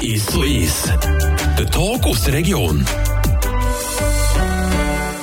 Ist 0.00 0.30
so 0.30 0.42
ist. 0.42 0.92
Der 1.58 1.66
Talk 1.70 2.04
aus 2.06 2.24
der 2.24 2.34
Region. 2.34 2.84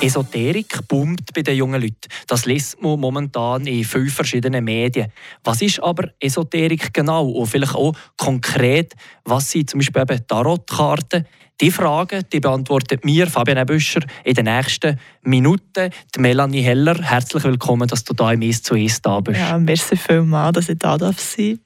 Esoterik 0.00 0.86
boomt 0.86 1.32
bei 1.34 1.42
den 1.42 1.56
jungen 1.56 1.82
Leuten. 1.82 2.08
Das 2.28 2.46
liest 2.46 2.80
man 2.80 3.00
momentan 3.00 3.66
in 3.66 3.84
fünf 3.84 4.14
verschiedenen 4.14 4.64
Medien. 4.64 5.12
Was 5.42 5.60
ist 5.60 5.82
aber 5.82 6.10
Esoterik 6.20 6.94
genau? 6.94 7.28
Und 7.28 7.46
vielleicht 7.48 7.74
auch 7.74 7.94
konkret, 8.16 8.94
was 9.24 9.50
sind 9.50 9.70
zum 9.70 9.78
Beispiel 9.78 10.02
eben 10.02 10.26
Tarotkarten? 10.26 11.26
Die 11.60 11.72
Fragen 11.72 12.22
die 12.32 12.38
beantwortet 12.38 13.04
mir, 13.04 13.26
Fabian 13.26 13.66
Büscher, 13.66 14.00
in 14.24 14.34
den 14.34 14.44
nächsten 14.44 14.98
Minuten. 15.22 15.90
Die 16.14 16.20
Melanie 16.20 16.62
Heller, 16.62 17.02
herzlich 17.02 17.42
willkommen, 17.42 17.88
dass 17.88 18.04
du 18.04 18.14
da 18.14 18.32
im 18.32 18.42
«Ist 18.42 18.64
zu 18.64 18.76
ist» 18.76 19.04
da 19.04 19.18
bist. 19.18 19.40
Ja, 19.40 19.58
merci 19.58 19.96
vielmals, 19.96 20.54
dass 20.54 20.68
ich 20.68 20.78
da 20.78 20.96
darf 20.96 21.18
sein 21.18 21.58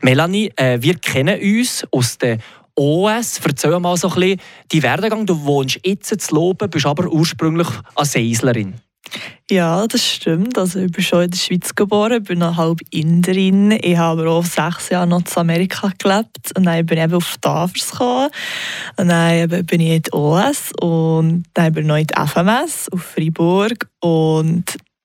Melanie, 0.00 0.52
äh, 0.56 0.78
wir 0.80 0.96
kennen 0.96 1.40
uns 1.40 1.86
aus 1.90 2.18
der 2.18 2.38
OS. 2.74 3.40
Erzähl 3.44 3.78
mal 3.78 3.96
so 3.96 4.08
ein 4.08 4.38
bisschen 4.68 4.82
Werdegang. 4.82 5.26
Du 5.26 5.44
wohnst 5.44 5.80
jetzt 5.84 6.12
in 6.12 6.36
Loben, 6.36 6.70
bist 6.70 6.86
aber 6.86 7.08
ursprünglich 7.08 7.68
eine 7.94 8.06
Seislerin. 8.06 8.74
Ja, 9.50 9.86
das 9.86 10.06
stimmt. 10.06 10.56
Also 10.56 10.80
ich 10.80 10.92
bin 10.92 11.04
schon 11.04 11.24
in 11.24 11.30
der 11.30 11.38
Schweiz 11.38 11.74
geboren, 11.74 12.22
bin 12.22 12.38
noch 12.38 12.56
halb 12.56 12.80
Inderin. 12.90 13.72
Ich 13.82 13.96
habe 13.96 14.22
aber 14.22 14.30
auch 14.30 14.44
sechs 14.44 14.88
Jahre 14.88 15.06
noch 15.06 15.20
in 15.20 15.26
Amerika 15.36 15.92
gelebt. 15.98 16.56
Und 16.56 16.64
dann 16.64 16.86
bin 16.86 16.98
ich 16.98 17.04
eben 17.04 17.14
auf 17.14 17.36
Tafers 17.38 17.90
gekommen. 17.90 18.30
Und 18.96 19.08
dann 19.08 19.66
bin 19.66 19.80
ich 19.80 19.96
in 19.96 20.02
die 20.02 20.12
OS 20.12 20.72
und 20.80 21.44
dann 21.52 21.72
bin 21.72 21.84
ich 21.84 21.88
noch 21.88 21.96
in 21.96 22.06
die 22.06 22.14
FMS 22.14 22.88
auf 22.90 23.02
Freiburg. 23.02 23.88
Und 24.00 24.64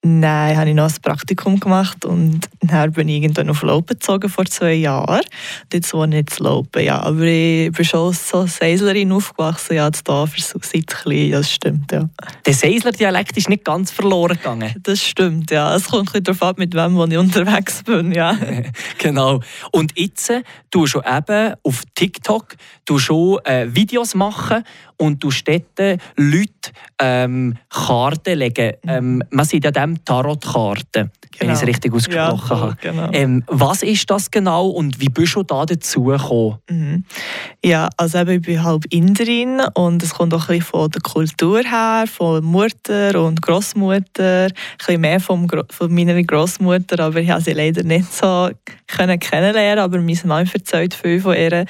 Nein, 0.10 0.56
habe 0.56 0.70
ich 0.70 0.76
noch 0.76 0.90
ein 0.90 1.02
Praktikum 1.02 1.60
gemacht 1.60 2.06
und 2.06 2.48
dann 2.62 2.94
bin 2.94 3.10
ich 3.10 3.22
irgendwann 3.22 3.50
auf 3.50 3.62
Lopen 3.62 4.00
gezogen 4.00 4.30
vor 4.30 4.46
zwei 4.46 4.74
Jahren. 4.74 5.20
Und 5.20 5.74
jetzt 5.74 5.94
wohne 5.94 6.20
ich 6.20 6.40
in 6.40 6.46
Lopen, 6.46 6.86
ja. 6.86 7.02
Aber 7.02 7.24
ich 7.24 7.74
bin 7.74 7.84
schon 7.84 8.14
so 8.14 8.48
Seislerin 8.48 9.12
aufgewachsen, 9.12 9.76
ja, 9.76 9.90
das 9.90 10.06
Dorf 10.06 10.34
seit 10.38 10.88
klein, 10.88 11.32
das 11.32 11.52
stimmt, 11.52 11.92
ja. 11.92 12.08
Der 12.46 12.54
Seisler-Dialekt 12.54 13.36
ist 13.36 13.50
nicht 13.50 13.66
ganz 13.66 13.92
verloren 13.92 14.38
gegangen. 14.38 14.74
Das 14.82 15.04
stimmt, 15.04 15.52
ja. 15.52 15.76
Es 15.76 15.90
kommt 15.90 16.16
ein 16.16 16.24
darauf 16.24 16.42
ab, 16.42 16.58
mit 16.58 16.74
wem 16.74 16.96
wo 16.96 17.04
ich 17.04 17.18
unterwegs 17.18 17.84
bin, 17.84 18.14
ja. 18.14 18.38
genau. 18.98 19.42
Und 19.74 19.92
jetzt, 20.00 20.32
du 20.72 20.88
schon 20.88 21.04
eben 21.06 21.54
auf 21.64 21.84
TikTok, 21.96 22.56
du 22.86 22.98
schon 22.98 23.40
äh, 23.44 23.68
Videos 23.76 24.16
machen 24.16 24.64
und 24.98 25.24
du 25.24 25.30
dort 25.46 26.00
Leute 26.16 26.72
ähm, 27.00 27.56
Karten 27.70 28.40
legen. 28.40 28.74
Ähm, 28.88 29.24
man 29.30 29.46
sieht 29.46 29.64
ja 29.64 29.72
dem 29.72 30.04
Tarotkarten, 30.04 31.12
genau. 31.22 31.40
wenn 31.40 31.50
ich 31.50 31.54
es 31.54 31.60
genau. 31.60 31.72
richtig 31.72 31.94
ausgesprochen 31.94 32.58
ja, 32.58 32.62
habe. 32.62 32.78
Genau. 32.82 33.10
Ähm, 33.14 33.44
was 33.48 33.84
ist 33.84 34.10
das 34.10 34.32
genau 34.32 34.68
und 34.68 35.00
wie 35.00 35.10
bist 35.10 35.36
du 35.36 35.44
da 35.44 35.66
dazu 35.66 36.06
gekommen? 36.06 36.58
Mhm. 36.70 37.04
Ja, 37.64 37.90
also 37.98 38.20
eben, 38.20 38.32
ich 38.32 38.42
bin 38.42 38.64
halb 38.64 38.86
Inderin 38.90 39.62
und 39.76 40.02
es 40.02 40.14
kommt 40.14 40.34
auch 40.34 40.50
ein 40.50 40.58
bisschen 40.58 40.64
von 40.64 40.90
der 40.90 41.02
Kultur 41.02 41.60
her, 41.60 42.06
von 42.08 42.44
Mutter 42.44 43.22
und 43.22 43.42
Großmutter, 43.42 44.46
ein 44.46 44.54
bisschen 44.78 45.02
mehr 45.02 45.20
vom, 45.20 45.48
von 45.70 45.94
meiner 45.94 46.22
Großmutter, 46.22 47.00
aber 47.04 47.20
ich 47.20 47.30
habe 47.30 47.42
sie 47.42 47.54
leider 47.54 47.84
nicht 47.84 48.12
so 48.14 48.50
können 48.88 49.20
kennenlernen, 49.20 49.84
aber 49.84 50.00
mein 50.00 50.18
Mann 50.26 50.50
erzählt 50.52 50.94
viel 50.94 51.20
von 51.20 51.36
ihr 51.36 51.66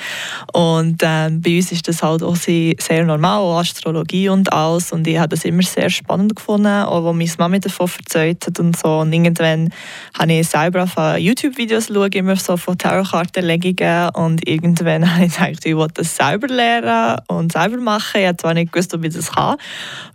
und 0.53 1.01
ähm, 1.03 1.41
bei 1.41 1.57
uns 1.57 1.71
ist 1.71 1.87
das 1.87 2.03
halt 2.03 2.23
auch 2.23 2.35
sehr 2.35 3.03
normal, 3.03 3.16
auch 3.25 3.59
Astrologie 3.59 4.29
und 4.29 4.51
alles. 4.51 4.91
Und 4.91 5.07
ich 5.07 5.17
habe 5.17 5.29
das 5.29 5.45
immer 5.45 5.63
sehr 5.63 5.89
spannend 5.89 6.35
gefunden, 6.35 6.67
auch 6.67 7.05
als 7.05 7.15
meine 7.15 7.31
Mama 7.37 7.59
davon 7.59 7.89
erzählt 7.99 8.45
hat 8.45 8.59
und 8.59 8.77
so. 8.77 8.99
Und 8.99 9.13
irgendwann 9.13 9.73
habe 10.17 10.33
ich 10.33 10.47
selber 10.47 10.83
auf 10.83 11.17
YouTube-Videos 11.17 11.87
geschaut, 11.87 12.15
immer 12.15 12.35
so 12.35 12.57
von 12.57 12.77
Tarotkartenlegungen. 12.77 14.09
Und 14.15 14.47
irgendwann 14.47 15.11
habe 15.15 15.25
ich 15.25 15.33
gedacht, 15.33 15.65
ich 15.65 15.75
will 15.75 15.87
das 15.93 16.15
selber 16.15 16.47
lernen 16.47 17.19
und 17.27 17.51
selber 17.51 17.77
machen. 17.77 18.21
Ich 18.21 18.27
habe 18.27 18.37
zwar 18.37 18.53
nicht 18.53 18.71
gewusst, 18.71 18.93
ob 18.93 19.03
ich 19.03 19.13
das 19.13 19.31
kann, 19.31 19.57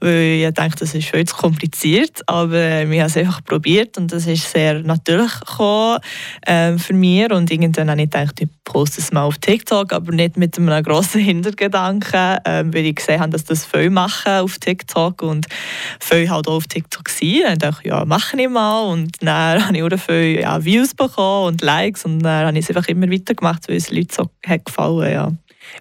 weil 0.01 0.45
ich 0.47 0.55
dachte, 0.55 0.81
das 0.81 0.95
ist 0.95 1.09
viel 1.09 1.25
zu 1.25 1.37
kompliziert, 1.37 2.23
aber 2.27 2.55
äh, 2.55 2.85
ich 2.85 3.01
habe 3.01 3.09
es 3.09 3.17
einfach 3.17 3.45
probiert 3.45 3.99
und 3.99 4.13
das 4.13 4.27
ist 4.27 4.51
sehr 4.51 4.81
natürlich 4.81 5.41
gekommen, 5.41 5.99
äh, 6.43 6.79
für 6.79 6.95
mich. 6.95 7.31
Und 7.31 7.51
irgendwann 7.51 7.91
habe 7.91 8.03
ich 8.03 8.11
gedacht, 8.11 8.41
ich 8.41 8.49
poste 8.65 9.01
es 9.01 9.13
mal 9.13 9.25
auf 9.25 9.39
TikTok, 9.39 9.93
aber 9.93 10.13
nicht 10.13 10.37
mit 10.37 10.59
einem 10.59 10.83
grossen 10.83 11.21
Hintergedanken, 11.25 12.39
äh, 12.45 12.65
weil 12.67 12.87
ich 12.87 12.92
gesehen 12.95 13.21
habe, 13.21 13.31
dass 13.31 13.45
das 13.45 13.65
viele 13.65 13.91
machen 13.91 14.33
auf 14.33 14.59
TikTok 14.59 15.23
und 15.23 15.47
viele 16.01 16.31
halt 16.31 16.49
auch 16.49 16.55
auf 16.55 16.67
TikTok 16.67 17.09
sind. 17.09 17.45
Und 17.45 17.53
ich 17.53 17.59
dachte, 17.59 17.89
ja, 17.89 18.05
mache 18.05 18.41
ich 18.41 18.49
mal 18.49 18.83
und 18.83 19.11
dann 19.21 19.65
habe 19.67 19.77
ich 19.77 19.83
auch 19.83 19.99
viele 19.99 20.41
ja, 20.41 20.65
Views 20.65 20.95
bekommen 20.95 21.49
und 21.49 21.63
Likes 21.63 22.05
und 22.05 22.21
dann 22.21 22.47
habe 22.47 22.59
ich 22.59 22.69
es 22.69 22.77
einfach 22.77 22.89
immer 22.89 23.11
weitergemacht, 23.11 23.69
weil 23.69 23.77
es 23.77 23.91
Leuten 23.91 24.13
so 24.13 24.31
hat 24.47 24.65
gefallen 24.65 25.13
ja. 25.13 25.33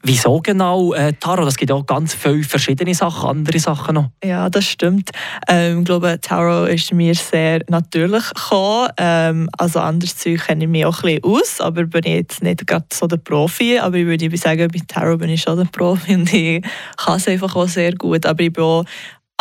Wieso 0.03 0.39
genau 0.41 0.93
äh, 0.93 1.13
Tarot? 1.13 1.47
Es 1.47 1.57
gibt 1.57 1.71
auch 1.71 1.85
ganz 1.85 2.13
viele 2.13 2.43
verschiedene 2.43 2.93
Sachen, 2.93 3.29
andere 3.29 3.59
Sachen 3.59 3.95
noch. 3.95 4.09
Ja, 4.23 4.49
das 4.49 4.65
stimmt. 4.65 5.11
Ähm, 5.47 5.79
ich 5.79 5.85
glaube, 5.85 6.19
Tarot 6.21 6.69
ist 6.69 6.93
mir 6.93 7.13
sehr 7.13 7.61
natürlich 7.67 8.23
gekommen. 8.29 8.89
Ähm, 8.97 9.49
also 9.57 9.79
anderes 9.79 10.17
Zeug 10.17 10.45
kenne 10.45 10.63
ich 10.63 10.69
mich 10.69 10.85
auch 10.85 11.03
ein 11.03 11.19
bisschen 11.19 11.23
aus, 11.23 11.61
aber 11.61 11.85
bin 11.85 12.03
ich 12.05 12.13
jetzt 12.13 12.43
nicht 12.43 12.65
gerade 12.65 12.85
so 12.91 13.07
der 13.07 13.17
Profi. 13.17 13.79
Aber 13.79 13.97
ich 13.97 14.05
würde 14.05 14.37
sagen, 14.37 14.67
bei 14.71 14.79
Tarot 14.87 15.19
bin 15.19 15.29
ich 15.29 15.41
schon 15.41 15.57
der 15.57 15.65
Profi 15.65 16.15
und 16.15 16.31
ich 16.33 16.63
kann 16.97 17.17
es 17.17 17.27
einfach 17.27 17.55
auch 17.55 17.67
sehr 17.67 17.93
gut. 17.93 18.25
Aber 18.25 18.41
ich 18.41 18.53
bin 18.53 18.63
auch 18.63 18.85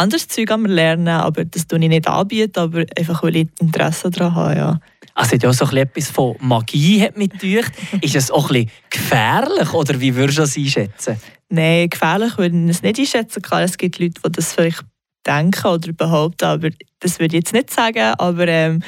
anderes 0.00 0.28
Zeug 0.28 0.50
am 0.50 0.64
Lernen, 0.64 1.08
aber 1.08 1.44
das 1.44 1.66
tue 1.66 1.78
ich 1.78 1.88
nicht 1.88 2.08
anbieten, 2.08 2.58
aber 2.58 2.84
einfach, 2.96 3.22
weil 3.22 3.36
ich 3.36 3.48
Interesse 3.60 4.10
daran 4.10 4.34
habe, 4.34 4.56
ja. 4.56 4.80
Also 5.20 5.34
hat 5.34 5.42
ja 5.42 5.50
auch 5.50 5.54
so 5.54 5.76
etwas 5.76 6.08
von 6.08 6.36
Magie 6.40 7.02
hat 7.02 7.16
mit 7.16 7.38
gedacht. 7.38 7.72
Ist 8.00 8.16
es 8.16 8.30
auch 8.30 8.50
ein 8.50 8.64
bisschen 8.64 8.70
gefährlich 8.88 9.72
oder 9.74 10.00
wie 10.00 10.14
würdest 10.14 10.38
du 10.38 10.42
das 10.42 10.56
einschätzen? 10.56 11.20
Nein, 11.50 11.90
gefährlich 11.90 12.38
würde 12.38 12.56
ich 12.56 12.70
es 12.70 12.82
nicht 12.82 12.98
einschätzen. 12.98 13.42
Klar, 13.42 13.62
es 13.62 13.76
gibt 13.76 13.98
Leute, 13.98 14.20
die 14.24 14.32
das 14.32 14.54
vielleicht 14.54 14.82
denken 15.26 15.66
oder 15.66 15.92
behaupten, 15.92 16.46
aber 16.46 16.70
das 17.00 17.18
würde 17.18 17.36
ich 17.36 17.44
jetzt 17.44 17.52
nicht 17.52 17.70
sagen. 17.70 18.14
Aber 18.16 18.48
ähm, 18.48 18.82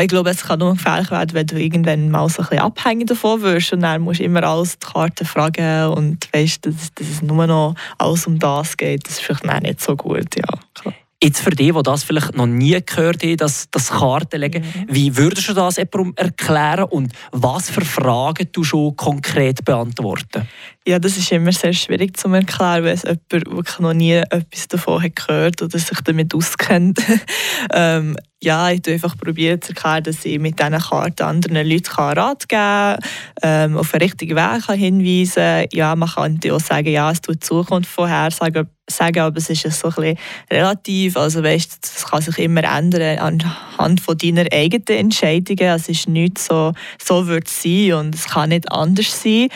ich 0.00 0.08
glaube, 0.08 0.30
es 0.30 0.42
kann 0.42 0.58
nur 0.58 0.72
gefährlich 0.72 1.12
werden, 1.12 1.34
wenn 1.34 1.46
du 1.46 1.60
irgendwann 1.60 2.10
mal 2.10 2.28
so 2.28 2.42
ein 2.42 2.48
bisschen 2.48 2.64
abhängig 2.64 3.06
davon 3.06 3.42
wirst 3.42 3.72
und 3.72 3.82
dann 3.82 4.02
musst 4.02 4.18
du 4.18 4.24
immer 4.24 4.42
alles 4.42 4.78
die 4.78 4.86
Karten 4.86 5.24
fragen 5.24 5.92
und 5.92 6.28
weißt, 6.32 6.66
dass, 6.66 6.92
dass 6.94 7.08
es 7.08 7.22
nur 7.22 7.46
noch 7.46 7.76
alles 7.98 8.26
um 8.26 8.38
das 8.38 8.76
geht. 8.76 9.06
Das 9.06 9.20
ist 9.20 9.22
vielleicht 9.22 9.62
nicht 9.62 9.80
so 9.80 9.94
gut, 9.94 10.34
ja. 10.36 10.58
Klar. 10.74 10.94
Jetzt 11.22 11.40
für 11.40 11.50
die, 11.50 11.70
die 11.70 11.82
das 11.84 12.02
vielleicht 12.02 12.34
noch 12.34 12.46
nie 12.46 12.76
gehört 12.84 13.22
haben, 13.22 13.36
das, 13.36 13.68
das 13.70 13.90
Kartenlegen, 13.90 14.62
mhm. 14.62 14.86
wie 14.88 15.16
würdest 15.16 15.48
du 15.48 15.54
das 15.54 15.78
erklären 15.78 16.84
und 16.84 17.12
was 17.30 17.70
für 17.70 17.82
Fragen 17.82 18.48
du 18.50 18.64
schon 18.64 18.96
konkret 18.96 19.64
beantworten? 19.64 20.48
Ja, 20.84 20.98
das 20.98 21.16
ist 21.16 21.30
immer 21.30 21.52
sehr 21.52 21.72
schwierig 21.72 22.16
zu 22.16 22.26
erklären, 22.28 22.82
wenn 22.82 22.94
es 22.94 23.04
jemand 23.04 23.30
wirklich 23.30 23.78
noch 23.78 23.92
nie 23.92 24.14
etwas 24.14 24.66
davon 24.66 25.00
hat 25.00 25.14
gehört 25.14 25.62
oder 25.62 25.78
sich 25.78 26.00
damit 26.00 26.34
auskennt. 26.34 26.98
ähm, 27.72 28.16
ja, 28.42 28.68
ich 28.70 28.78
habe 28.78 28.92
einfach 28.94 29.16
probiert 29.16 29.62
zu 29.62 29.70
erklären, 29.70 30.02
dass 30.02 30.24
ich 30.24 30.40
mit 30.40 30.58
diesen 30.58 30.80
Karten 30.80 31.22
anderen 31.22 31.64
Leuten 31.68 31.92
Rat 31.92 32.48
geben 32.48 32.60
kann, 32.60 32.98
ähm, 33.42 33.78
auf 33.78 33.92
den 33.92 34.02
richtigen 34.02 34.34
Weg 34.34 34.66
kann 34.66 34.76
hinweisen 34.76 35.34
kann. 35.34 35.66
Ja, 35.72 35.94
man 35.94 36.08
kann 36.08 36.40
auch 36.50 36.58
sagen, 36.58 36.88
ja, 36.88 37.12
es 37.12 37.20
tut 37.20 37.36
die 37.36 37.40
Zukunft 37.40 37.88
vorhersagen, 37.88 38.68
sagen, 38.90 39.20
aber 39.20 39.36
es 39.36 39.48
ist 39.48 39.62
so 39.62 39.88
ein 39.88 39.94
bisschen 39.94 40.18
relativ. 40.50 41.16
Also 41.16 41.44
weißt, 41.44 41.78
das 41.80 42.06
kann 42.06 42.22
sich 42.22 42.38
immer 42.38 42.64
ändern 42.64 43.18
anhand 43.18 44.00
von 44.00 44.18
deiner 44.18 44.46
eigenen 44.52 44.98
Entscheidungen. 44.98 45.76
Es 45.76 45.88
ist 45.88 46.08
nicht 46.08 46.38
so, 46.38 46.72
so 47.00 47.28
wird 47.28 47.46
es 47.46 47.62
sein 47.62 47.92
und 47.92 48.14
es 48.16 48.26
kann 48.26 48.48
nicht 48.48 48.70
anders 48.72 49.22
sein. 49.22 49.48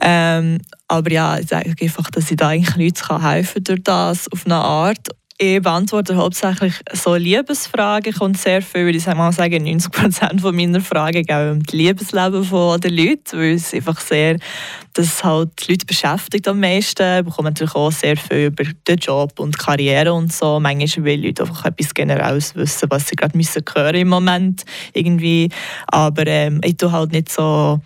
Ähm, 0.00 0.58
aber 0.92 1.10
ja, 1.10 1.38
ich 1.38 1.48
sage 1.48 1.74
einfach, 1.80 2.10
dass 2.10 2.30
ich 2.30 2.36
da 2.36 2.48
eigentlich 2.48 3.08
helfen 3.08 3.54
kann 3.54 3.64
durch 3.64 3.82
das 3.82 4.30
auf 4.30 4.44
eine 4.44 4.56
Art 4.56 5.08
ich 5.38 5.60
beantworte 5.60 6.14
hauptsächlich 6.14 6.74
so 6.92 7.16
Liebesfragen. 7.16 8.12
Kommt 8.12 8.38
sehr 8.38 8.62
viel, 8.62 8.84
würde 8.84 8.98
ich 8.98 9.06
mal 9.06 9.32
sagen, 9.32 9.64
90 9.64 9.90
Prozent 9.90 10.42
meiner 10.42 10.80
Fragen 10.80 11.24
gehen 11.24 11.50
um 11.50 11.62
das 11.64 11.72
Liebesleben 11.72 12.48
der 12.80 12.90
Leute, 12.90 13.38
weil 13.38 13.54
es 13.54 13.74
einfach 13.74 13.98
sehr, 13.98 14.36
das 14.94 15.24
halt 15.24 15.50
die 15.60 15.72
Leute 15.72 15.86
beschäftigt 15.86 16.46
am 16.48 16.60
meisten. 16.60 17.18
Ich 17.18 17.24
bekomme 17.24 17.50
natürlich 17.50 17.74
auch 17.74 17.90
sehr 17.90 18.16
viel 18.16 18.46
über 18.46 18.64
den 18.64 18.98
Job 18.98 19.38
und 19.38 19.54
die 19.54 19.64
Karriere 19.64 20.12
und 20.12 20.32
so. 20.32 20.60
Manchmal 20.60 21.04
will 21.04 21.26
Leute 21.26 21.42
einfach 21.42 21.64
etwas 21.66 21.94
Generelles 21.94 22.54
wissen, 22.54 22.90
was 22.90 23.08
sie 23.08 23.16
gerade 23.16 23.36
müssen 23.36 23.62
hören 23.74 23.94
im 23.94 24.08
Moment 24.08 24.64
irgendwie. 24.92 25.48
Aber 25.86 26.26
ähm, 26.26 26.60
ich 26.64 26.76
tue 26.76 26.92
halt 26.92 27.12
nicht 27.12 27.30
so 27.30 27.80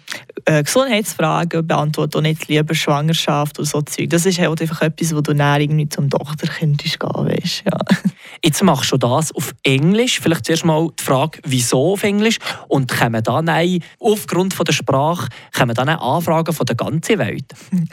äh, 0.44 0.62
Gesundheitsfragen, 0.62 1.66
beantworte 1.66 2.18
auch 2.18 2.22
nicht 2.22 2.48
Liebe, 2.48 2.74
Schwangerschaft 2.74 3.58
und 3.58 3.66
so 3.66 3.82
Zeug. 3.82 4.10
Das 4.10 4.26
ist 4.26 4.38
halt 4.38 4.60
einfach 4.60 4.82
etwas, 4.82 5.14
wo 5.14 5.20
du 5.20 5.32
näher 5.32 5.60
irgendwie 5.60 5.88
zum 5.88 6.08
Doktor 6.08 6.48
könntest 6.48 6.98
gehen, 6.98 7.10
weißt, 7.10 7.64
ja. 7.64 7.78
Jetzt 8.44 8.62
machst 8.62 8.92
du 8.92 8.96
das 8.96 9.34
auf 9.34 9.54
Englisch. 9.62 10.20
Vielleicht 10.20 10.44
zuerst 10.44 10.64
mal 10.64 10.88
die 10.98 11.02
Frage, 11.02 11.40
wieso 11.44 11.92
auf 11.92 12.02
Englisch? 12.02 12.38
Und 12.68 12.92
kommen 12.92 13.22
dann 13.22 13.50
aufgrund 13.98 14.54
von 14.54 14.64
der 14.64 14.72
Sprache 14.72 15.28
kommen 15.56 15.74
dann 15.74 15.88
Anfragen 15.88 16.52
von 16.52 16.66
der 16.66 16.76
ganzen 16.76 16.95
Welt? 17.18 17.46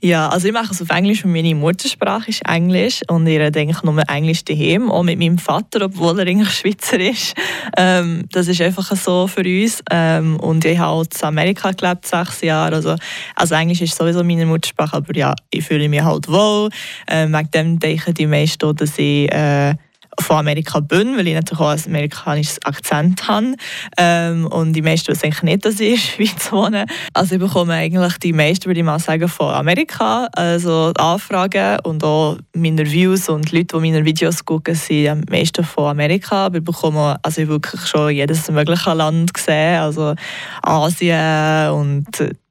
Ja, 0.00 0.28
also 0.28 0.48
ich 0.48 0.52
mache 0.52 0.72
es 0.72 0.82
auf 0.82 0.90
Englisch, 0.90 1.24
weil 1.24 1.30
meine 1.30 1.54
Muttersprache 1.54 2.28
ist 2.28 2.46
Englisch 2.46 3.00
und 3.08 3.26
ich 3.26 3.38
rede 3.38 3.58
eigentlich 3.58 3.82
nur 3.82 4.02
Englisch 4.06 4.44
daheim, 4.44 4.90
auch 4.90 5.02
mit 5.02 5.18
meinem 5.18 5.38
Vater, 5.38 5.86
obwohl 5.86 6.18
er 6.20 6.26
eigentlich 6.26 6.50
Schweizer 6.50 7.00
ist. 7.00 7.34
Ähm, 7.76 8.24
das 8.30 8.48
ist 8.48 8.60
einfach 8.60 8.94
so 8.96 9.26
für 9.26 9.40
uns. 9.40 9.82
Ähm, 9.90 10.38
und 10.40 10.64
ich 10.66 10.78
habe 10.78 11.04
in 11.04 11.26
Amerika 11.26 11.70
gelebt 11.72 12.06
sechs 12.06 12.42
Jahre. 12.42 12.76
Also, 12.76 12.96
also 13.34 13.54
Englisch 13.54 13.80
ist 13.80 13.96
sowieso 13.96 14.22
meine 14.22 14.44
Muttersprache, 14.44 14.98
aber 14.98 15.16
ja, 15.16 15.34
ich 15.50 15.64
fühle 15.64 15.88
mich 15.88 16.02
halt 16.02 16.28
wohl. 16.28 16.68
Ähm, 17.08 17.32
wegen 17.32 17.50
dem 17.50 17.78
denken 17.78 18.12
die 18.12 18.26
meisten, 18.26 18.66
auch, 18.66 18.74
dass 18.74 18.98
ich 18.98 19.32
äh, 19.32 19.74
von 20.20 20.36
Amerika 20.36 20.80
bin, 20.80 21.16
weil 21.16 21.28
ich 21.28 21.34
natürlich 21.34 21.60
auch 21.60 21.70
einen 21.70 21.84
amerikanischen 21.86 22.62
Akzent 22.64 23.26
habe. 23.28 23.54
Ähm, 23.96 24.46
und 24.46 24.72
die 24.72 24.82
meisten 24.82 25.12
wissen 25.12 25.44
nicht, 25.44 25.64
dass 25.64 25.80
ich 25.80 25.88
in 25.88 25.94
der 25.94 26.26
Schweiz 26.26 26.52
wohne. 26.52 26.86
Also 27.12 27.34
ich 27.34 27.40
bekomme 27.40 27.74
eigentlich 27.74 28.18
die 28.18 28.32
meisten, 28.32 28.66
würde 28.66 28.80
ich 28.80 28.86
mal 28.86 28.98
sagen, 28.98 29.28
von 29.28 29.52
Amerika. 29.52 30.28
Also 30.32 30.92
Anfragen 30.96 31.78
und 31.84 32.04
auch 32.04 32.38
meine 32.54 32.90
Views 32.90 33.28
und 33.28 33.52
Leute, 33.52 33.76
die 33.76 33.80
meine 33.80 34.04
Videos 34.04 34.44
gucken, 34.44 34.74
sind 34.74 35.08
am 35.08 35.22
meisten 35.30 35.64
von 35.64 35.90
Amerika. 35.90 36.52
Wir 36.52 36.60
bekommen 36.60 37.16
also 37.22 37.48
wirklich 37.48 37.80
schon 37.86 38.10
jedes 38.10 38.50
mögliche 38.50 38.92
Land 38.92 39.34
gesehen, 39.34 39.80
also 39.80 40.14
Asien 40.62 41.70
und 41.70 42.06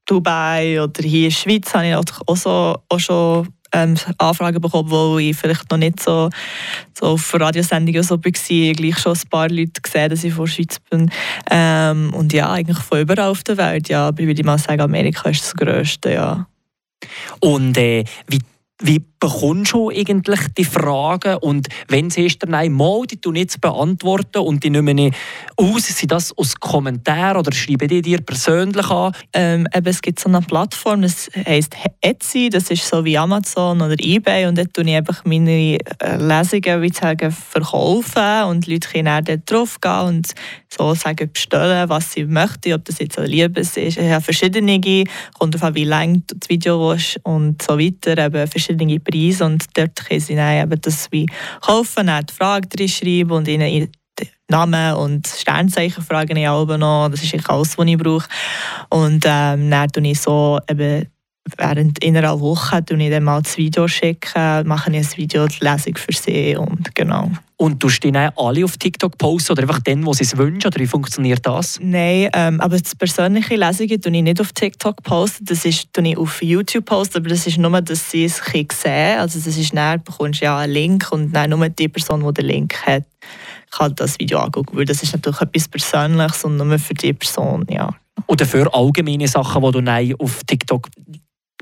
Dubai 0.06 0.81
oder 0.81 1.01
hier 1.01 1.25
in 1.25 1.30
der 1.30 1.36
Schweiz 1.36 1.74
habe 1.74 1.88
ich 1.88 1.95
auch, 1.95 2.36
so, 2.36 2.77
auch 2.89 3.00
schon 3.00 3.48
ähm, 3.74 3.96
Anfragen 4.18 4.62
bekommen, 4.62 4.90
wo 4.90 5.18
ich 5.18 5.36
vielleicht 5.36 5.70
noch 5.72 5.78
nicht 5.78 6.02
so, 6.02 6.30
so 6.98 7.08
auf 7.08 7.34
Radiosendungen 7.34 8.04
so 8.04 8.18
war. 8.18 8.25
Ich 8.25 8.75
gleich 8.75 9.00
schon 9.00 9.14
ein 9.14 9.30
paar 9.30 9.50
Leute 9.50 9.81
gesehen, 9.81 10.10
dass 10.10 10.24
ich 10.24 10.34
von 10.34 10.46
der 10.46 10.52
Schweiz 10.52 10.80
bin. 10.90 11.12
Ähm, 11.50 12.14
und 12.14 12.31
ja, 12.34 12.52
eigentlich 12.52 12.80
von 12.80 13.00
überall 13.00 13.30
auf 13.30 13.44
der 13.44 13.58
Welt. 13.58 13.90
Ja, 13.90 14.08
aber 14.08 14.22
ich 14.22 14.28
würde 14.28 14.44
mal 14.44 14.58
sagen, 14.58 14.81
Amerika 14.81 15.30
ist 15.30 15.44
das 15.44 15.56
Größte, 15.56 16.14
ja. 16.14 16.48
Und 17.40 17.78
äh, 17.78 18.06
wie 18.28 18.40
wie 18.81 19.02
bekommst 19.24 19.72
du 19.72 19.90
eigentlich 19.90 20.40
die 20.58 20.66
Fragen 20.66 21.38
und 21.38 21.68
wenn 21.88 22.10
sie 22.10 22.25
ist, 22.25 22.44
dann 22.44 22.50
nein, 22.50 22.74
mal, 22.74 23.04
die 23.10 23.22
du 23.22 23.31
nicht 23.31 23.62
beantworten 23.62 24.40
und 24.40 24.64
die 24.66 24.70
nehmen 24.70 25.14
aus, 25.56 25.84
sind 25.84 26.12
das 26.12 26.38
aus 26.38 26.56
Kommentaren 26.60 27.38
oder 27.38 27.54
schreiben 27.54 27.88
die 27.88 28.02
dir 28.02 28.20
persönlich 28.20 28.90
an? 28.90 29.14
Ähm, 29.31 29.66
eben, 29.74 29.88
es 29.88 30.02
gibt 30.02 30.20
so 30.20 30.28
eine 30.28 30.42
Plattform, 30.42 31.04
das 31.04 31.30
heisst 31.48 31.74
Etsy, 32.02 32.50
das 32.50 32.70
ist 32.70 32.86
so 32.86 33.06
wie 33.06 33.18
Amazon 33.18 33.81
oder 33.81 33.96
Ebay 33.98 34.46
und 34.46 34.58
dort 34.58 34.74
tue 34.74 34.84
ich 34.84 34.96
einfach 34.96 35.24
meine 35.24 35.78
äh, 35.78 36.18
Lesungen, 36.18 36.81
wie 36.81 36.92
sagen, 36.92 37.31
verkaufen 37.31 38.44
und 38.50 38.68
Leute 38.68 38.90
können 38.90 39.24
dort 39.24 39.50
drauf 39.50 39.80
gehen 39.80 40.02
und 40.02 40.34
so 40.68 40.94
sagen, 40.96 41.31
bestellen, 41.31 41.88
was 41.88 42.12
sie 42.12 42.25
möchten, 42.25 42.74
ob 42.74 42.84
das 42.86 43.00
jetzt 43.00 43.18
ein 43.18 43.28
Liebes 43.28 43.78
ist. 43.78 43.98
Ich 43.98 44.12
habe 44.12 44.24
verschiedene, 44.24 44.80
kommt 45.38 45.54
darauf 45.54 45.68
an, 45.70 45.75
wie 45.75 45.86
lang 45.86 46.24
das 46.28 46.50
Video 46.50 46.92
ist 46.92 47.20
und 47.24 47.62
so 47.62 47.80
weiter, 47.80 48.18
eben 48.18 48.48
verschiedene 48.48 49.00
und 49.42 49.65
dort 49.77 50.06
können 50.07 50.19
sie 50.19 50.36
dann 50.36 50.63
eben 50.63 50.81
das 50.81 51.07
wie 51.12 51.27
kaufen, 51.62 52.07
dann 52.07 52.25
die 52.25 52.33
Frage 52.33 52.68
drin 52.68 52.88
schreiben 52.88 53.31
und 53.31 53.48
ihnen 53.48 53.89
Namen 54.50 54.94
und 54.95 55.27
Sternzeichen 55.27 56.04
fragen 56.04 56.38
ich 56.38 56.48
auch 56.48 56.65
noch. 56.65 57.10
Das 57.10 57.24
ist 57.24 57.50
alles, 57.50 57.77
was 57.77 57.88
ich 57.88 57.98
brauche. 57.98 58.27
Und 58.89 59.24
ähm, 59.25 59.71
dann 59.71 59.89
tue 59.89 60.07
ich 60.07 60.21
so 60.21 60.60
eben 60.69 61.07
während 61.57 62.04
einer 62.04 62.40
Woche 62.40 62.81
schicken 62.81 63.00
ich 63.00 63.12
dann 63.12 63.24
mal 63.24 63.42
das 63.42 63.57
Video 63.57 63.88
schicken, 63.88 64.68
mache 64.68 64.92
ich 64.92 64.98
ein 64.98 65.18
Video, 65.18 65.48
die 65.48 65.63
Lesung 65.63 65.95
für 65.98 66.13
sie 66.13 66.56
und 66.56 66.95
genau. 66.95 67.30
Und 67.57 67.81
du 67.81 67.88
die 67.88 68.30
alle 68.36 68.66
auf 68.66 68.78
TikTok 68.78 69.18
posten 69.18 69.54
oder 69.54 69.62
einfach 69.62 69.80
dann, 69.80 70.06
wo 70.06 70.13
sie 70.13 70.24
es 70.24 70.36
wünschen? 70.38 70.68
Oder 70.68 70.80
wie 70.80 70.88
funktioniert 70.88 71.45
das? 71.45 71.80
Nein, 71.81 72.30
ähm, 72.34 72.60
aber 72.60 72.78
das 72.78 72.95
persönliche 72.95 73.56
Lesungen 73.56 74.01
tue 74.01 74.16
ich 74.16 74.24
nicht 74.24 74.42
auf 74.42 74.51
TikTok 74.51 75.01
posten. 75.04 75.45
Das 75.45 75.63
ist 75.63 75.88
ich 75.95 76.18
auf 76.18 76.42
YouTube 76.42 76.86
posten, 76.86 77.19
aber 77.19 77.30
das 77.30 77.48
ist 77.48 77.57
nur, 77.57 77.81
dass 77.81 78.12
sie 78.12 78.25
es 78.25 78.42
sehen 78.72 79.19
Also 79.19 79.39
das 79.39 79.56
ist 79.56 79.74
dann, 79.74 80.04
bekommst 80.04 80.42
ja 80.42 80.57
einen 80.57 80.74
Link 80.74 81.07
und 81.12 81.31
dann 81.31 81.51
nur 81.51 81.69
die 81.69 81.88
Person, 81.88 82.25
die 82.25 82.34
den 82.34 82.46
Link 82.46 82.75
hat, 82.86 83.04
kann 83.72 83.96
das 83.96 84.19
Video 84.19 84.39
angucken. 84.39 84.75
Weil 84.78 84.86
das 84.86 85.04
ist 85.04 85.13
natürlich 85.13 85.39
etwas 85.39 85.68
Persönliches 85.68 86.44
und 86.44 86.57
nur 86.57 86.80
für 86.80 86.94
die 86.94 87.13
Person, 87.13 87.66
ja. 87.69 87.89
Und 88.25 88.42
dafür 88.42 88.74
allgemeine 88.74 89.28
Sachen, 89.28 89.62
die 89.62 89.72
du 89.72 89.81
auf 90.19 90.44
TikTok 90.46 90.89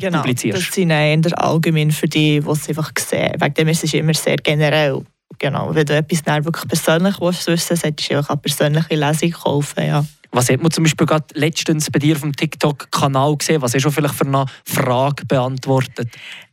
genau, 0.02 0.20
publizierst? 0.20 0.68
das 0.68 0.74
sind 0.74 0.90
eher 0.90 1.44
allgemein 1.44 1.92
für 1.92 2.08
die, 2.08 2.40
die 2.40 2.50
es 2.50 2.70
einfach 2.70 2.92
sehen. 3.00 3.34
Wegen 3.40 3.54
dem 3.54 3.68
ist 3.70 3.84
es 3.84 3.94
immer 3.94 4.14
sehr 4.14 4.38
generell. 4.38 5.04
Genau, 5.40 5.74
wenn 5.74 5.86
du 5.86 5.96
etwas 5.96 6.26
wirklich 6.46 6.68
persönlich 6.68 7.20
willst, 7.20 7.48
wissen 7.48 7.76
solltest 7.76 8.12
du 8.12 8.20
auch 8.20 8.30
eine 8.30 8.38
persönliche 8.38 8.96
Lesung 8.96 9.32
kaufen. 9.32 9.86
Ja. 9.86 10.06
Was 10.34 10.50
hat 10.50 10.62
man 10.62 10.72
zum 10.72 10.86
Beispiel 10.86 11.06
gerade 11.06 11.26
letztens 11.34 11.92
bei 11.92 12.00
dir 12.00 12.16
auf 12.16 12.22
dem 12.22 12.34
TikTok-Kanal 12.34 13.36
gesehen? 13.36 13.62
Was 13.62 13.74
hast 13.74 13.84
du 13.84 13.92
vielleicht 13.92 14.16
für 14.16 14.26
eine 14.26 14.46
Frage 14.64 15.26
beantwortet? 15.26 16.08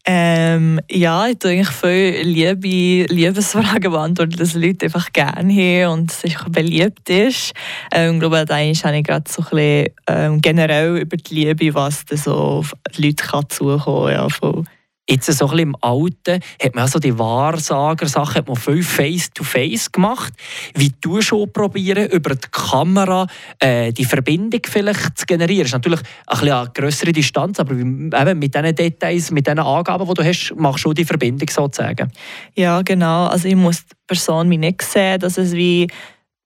Ähm, 0.05 0.81
ja, 0.91 1.29
ich 1.29 1.39
tue 1.39 1.53
eigentlich 1.53 1.69
viele 1.69 2.23
Liebe, 2.23 3.13
Liebesfragen 3.13 3.93
beantworten, 3.93 4.37
dass 4.37 4.55
Leute 4.55 4.87
einfach 4.87 5.13
gerne 5.13 5.53
haben 5.53 6.01
und 6.01 6.11
es 6.11 6.37
auch 6.37 6.49
beliebt 6.49 7.09
ist. 7.09 7.53
Ähm, 7.93 8.15
ich 8.15 8.21
glaube, 8.21 8.45
da 8.45 8.57
habe 8.57 8.71
ich 8.71 8.83
gerade 8.83 9.31
so 9.31 9.43
ein 9.43 9.49
bisschen 9.51 9.87
ähm, 10.09 10.41
generell 10.41 10.97
über 10.97 11.17
die 11.17 11.35
Liebe, 11.35 11.75
was 11.75 12.05
da 12.05 12.17
so 12.17 12.35
auf 12.35 12.73
die 12.97 13.03
Leute 13.03 13.25
kann 13.25 13.49
zukommen 13.49 14.13
ja, 14.13 14.29
von 14.29 14.67
Jetzt 15.11 15.27
so 15.27 15.47
ein 15.47 15.51
bisschen 15.51 15.69
im 15.69 15.77
Alten 15.81 16.41
hat 16.63 16.75
man 16.75 16.83
also 16.83 16.99
die 16.99 17.19
Wahrsager-Sachen 17.19 18.45
viel 18.57 18.83
Face-to-Face 18.83 19.91
gemacht. 19.91 20.35
Wie 20.75 20.93
du 21.01 21.23
schon 21.23 21.51
probieren, 21.51 22.11
über 22.11 22.35
die 22.35 22.49
Kamera 22.51 23.27
äh, 23.59 23.91
die 23.93 24.05
Verbindung 24.05 24.61
vielleicht 24.67 25.19
zu 25.19 25.25
generieren. 25.25 25.63
Das 25.63 25.69
ist 25.69 25.75
natürlich 25.75 26.01
ein 26.27 26.39
bisschen 26.41 26.53
eine 26.53 26.71
größere 26.75 27.13
Distanz, 27.13 27.59
aber 27.59 27.75
eben 27.75 28.39
mit 28.39 28.55
diesen 28.55 28.75
Details, 28.75 29.31
mit 29.31 29.47
diesen 29.47 29.61
Angaben, 29.61 30.07
die 30.07 30.15
du 30.15 30.25
hast, 30.25 30.55
machst 30.57 30.85
du 30.85 30.93
die 30.93 31.07
Verbindung 31.07 31.49
sozusagen. 31.49 32.13
Ja, 32.55 32.83
genau. 32.83 33.29
Also 33.29 33.49
ich 33.49 33.57
muss 33.57 33.87
die 33.87 33.95
Person 34.07 34.49
mich 34.49 34.59
nicht 34.59 34.83
sehen, 34.83 35.21
dass 35.21 35.39
es 35.39 35.53
wie 35.53 35.87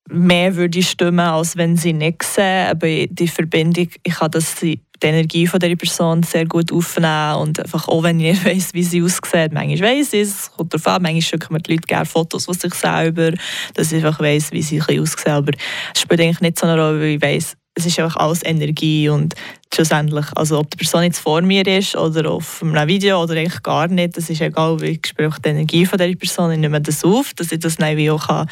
mehr 0.09 0.55
würde 0.57 0.83
stimmen, 0.83 1.21
als 1.21 1.57
wenn 1.57 1.77
sie 1.77 1.93
nicht 1.93 2.23
sehen. 2.23 2.69
Aber 2.71 2.87
die 2.87 3.29
Verbindung, 3.29 3.89
ich 4.03 4.15
kann 4.15 4.31
das 4.31 4.55
die 5.03 5.07
Energie 5.07 5.47
von 5.47 5.61
dieser 5.61 5.77
Person 5.77 6.23
sehr 6.23 6.47
gut 6.47 6.73
aufnehmen 6.73 7.37
und 7.37 7.61
einfach 7.61 7.89
auch 7.89 8.03
wenn 8.03 8.21
ich 8.21 8.33
nicht 8.33 8.45
weiss, 8.45 8.75
wie 8.75 8.83
sie 8.83 9.03
aussieht, 9.03 9.53
manchmal 9.53 9.81
weiss 9.81 10.13
ich 10.13 10.23
es, 10.23 10.51
kommt 10.53 10.73
darauf 10.73 10.87
an, 10.87 11.03
manchmal 11.03 11.23
schicken 11.23 11.53
mir 11.53 11.61
die 11.61 11.73
Leute 11.73 11.87
gerne 11.87 12.07
Fotos 12.07 12.45
von 12.45 12.55
sich 12.55 12.75
selber, 12.75 13.33
dass 13.75 13.93
ich 13.93 14.05
einfach 14.05 14.21
weiss, 14.21 14.53
wie 14.53 14.63
sie 14.63 14.81
aussehen, 14.81 15.33
aber 15.33 15.53
es 15.95 16.01
spielt 16.01 16.21
eigentlich 16.21 16.41
nicht 16.41 16.59
so 16.59 16.67
eine 16.67 16.81
Rolle, 16.81 17.01
weil 17.01 17.17
ich 17.17 17.23
weiss, 17.23 17.57
es 17.75 17.87
ist 17.87 17.99
einfach 17.99 18.17
alles 18.17 18.45
Energie 18.45 19.09
und 19.09 19.35
schlussendlich, 19.75 20.27
also 20.37 20.59
ob 20.59 20.71
die 20.71 20.77
Person 20.77 21.05
jetzt 21.05 21.21
vor 21.21 21.41
mir 21.41 21.67
ist 21.67 21.97
oder 21.97 22.31
auf 22.31 22.63
einem 22.63 22.87
Video 22.87 23.23
oder 23.23 23.35
eigentlich 23.35 23.63
gar 23.63 23.89
nicht, 23.89 24.17
das 24.17 24.29
ist 24.29 24.41
egal, 24.41 24.81
wie 24.81 24.87
ich 24.87 25.07
spüre 25.07 25.35
die 25.43 25.49
Energie 25.49 25.87
von 25.87 25.99
dieser 25.99 26.17
Person, 26.17 26.53
ich 26.53 26.59
nehme 26.59 26.81
das 26.81 27.05
auf, 27.05 27.33
dass 27.35 27.51
ich 27.51 27.61
das 27.61 27.77
dann 27.77 28.11
auch 28.11 28.27
kann 28.27 28.49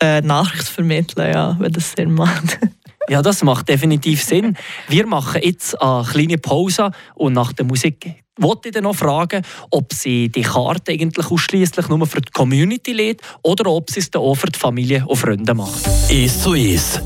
äh, 0.00 0.20
Nachricht 0.20 0.68
vermitteln, 0.68 1.32
ja, 1.32 1.56
wenn 1.58 1.72
das 1.72 1.92
Sinn 1.92 2.12
macht. 2.12 2.58
Ja, 3.08 3.22
das 3.22 3.42
macht 3.42 3.68
definitiv 3.68 4.22
Sinn. 4.22 4.56
Wir 4.88 5.06
machen 5.06 5.40
jetzt 5.42 5.80
eine 5.80 6.04
kleine 6.04 6.38
Pause 6.38 6.90
und 7.14 7.32
nach 7.32 7.52
der 7.52 7.64
Musik 7.64 8.22
wollte 8.38 8.68
ich 8.68 8.74
dann 8.74 8.84
noch 8.84 8.96
fragen, 8.96 9.42
ob 9.70 9.92
sie 9.92 10.28
die 10.28 10.42
Karte 10.42 10.92
eigentlich 10.92 11.30
ausschließlich 11.30 11.88
nur 11.88 12.06
für 12.06 12.20
die 12.20 12.32
Community 12.32 12.92
lädt 12.92 13.20
oder 13.42 13.70
ob 13.70 13.90
sie 13.90 14.00
es 14.00 14.10
dann 14.10 14.22
auch 14.22 14.34
für 14.34 14.46
die 14.46 14.58
Familie 14.58 15.04
und 15.06 15.16
Freunde 15.16 15.54
macht. 15.54 15.86
Ist 16.08 16.42
zu 16.42 16.54
ist. 16.54 17.02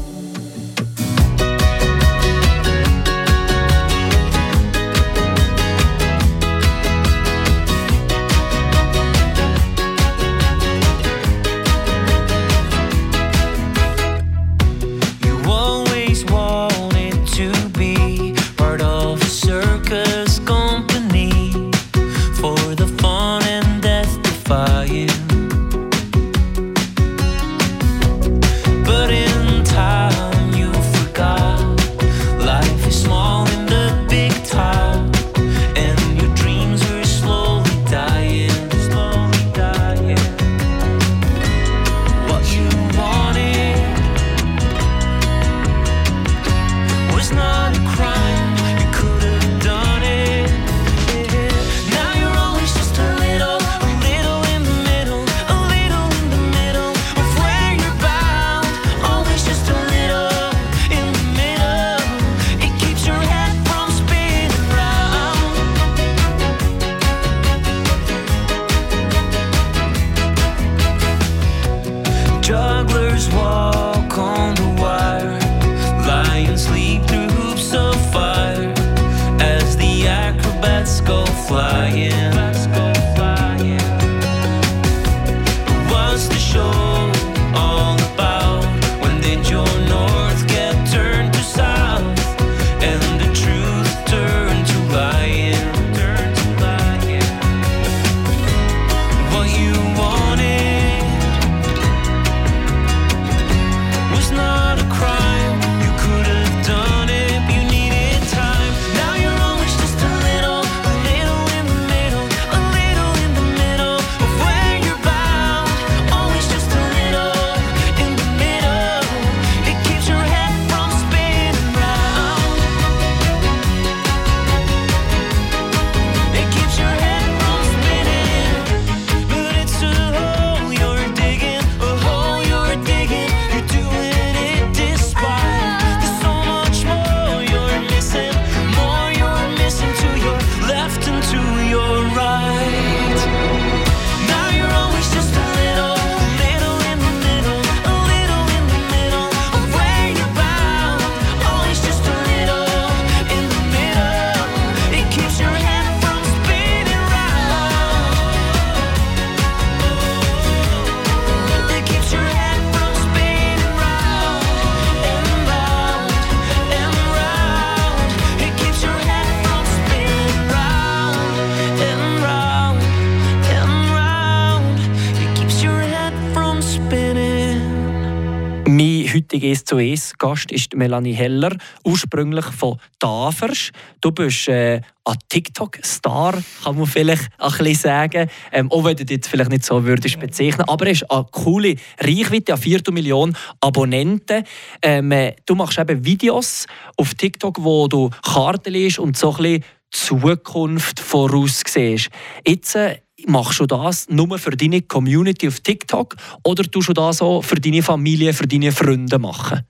Mein 179.36 179.42
heutiger 179.42 179.52
«Es 179.52 179.64
zu 179.64 179.78
Es» 179.78 180.16
Gast 180.16 180.50
ist 180.50 180.74
Melanie 180.74 181.12
Heller, 181.12 181.54
ursprünglich 181.84 182.46
von 182.46 182.78
Davers. 182.98 183.70
Du 184.00 184.10
bist 184.10 184.48
äh, 184.48 184.80
ein 185.04 185.16
TikTok-Star, 185.28 186.42
kann 186.64 186.78
man 186.78 186.86
vielleicht 186.86 187.28
ein 187.38 187.50
bisschen 187.50 187.74
sagen. 187.74 188.30
Ähm, 188.50 188.72
auch 188.72 188.84
wenn 188.84 188.96
du 188.96 189.04
dich 189.04 189.26
vielleicht 189.26 189.50
nicht 189.50 189.64
so 189.64 189.84
würdest 189.84 190.18
bezeichnen 190.18 190.66
Aber 190.66 190.86
es 190.86 191.02
ist 191.02 191.10
eine 191.10 191.26
coole 191.30 191.76
Reichweite, 192.00 192.54
eine 192.54 192.62
Viertelmillion 192.62 193.36
Abonnenten. 193.60 194.44
Ähm, 194.80 195.12
äh, 195.12 195.34
du 195.44 195.54
machst 195.54 195.78
eben 195.78 196.02
Videos 196.02 196.66
auf 196.96 197.14
TikTok, 197.14 197.62
wo 197.62 197.88
du 197.88 198.08
Karten 198.22 198.72
liest 198.72 198.98
und 198.98 199.18
so 199.18 199.32
ein 199.32 199.36
bisschen 199.36 199.64
Zukunft 199.90 201.00
voraussiehst. 201.00 202.08
Jetzt 202.46 202.74
äh, 202.74 203.00
machst 203.26 203.60
du 203.60 203.66
das 203.66 204.08
nur 204.08 204.38
für 204.38 204.50
deine 204.50 204.82
Community 204.82 205.48
auf 205.48 205.60
TikTok 205.60 206.16
oder 206.44 206.64
tust 206.64 206.88
du 206.88 206.92
das 206.92 207.22
auch 207.22 207.42
für 207.42 207.56
deine 207.56 207.82
Familie, 207.82 208.32
für 208.32 208.46
deine 208.46 208.72
Freunde 208.72 209.18
machen? 209.18 209.62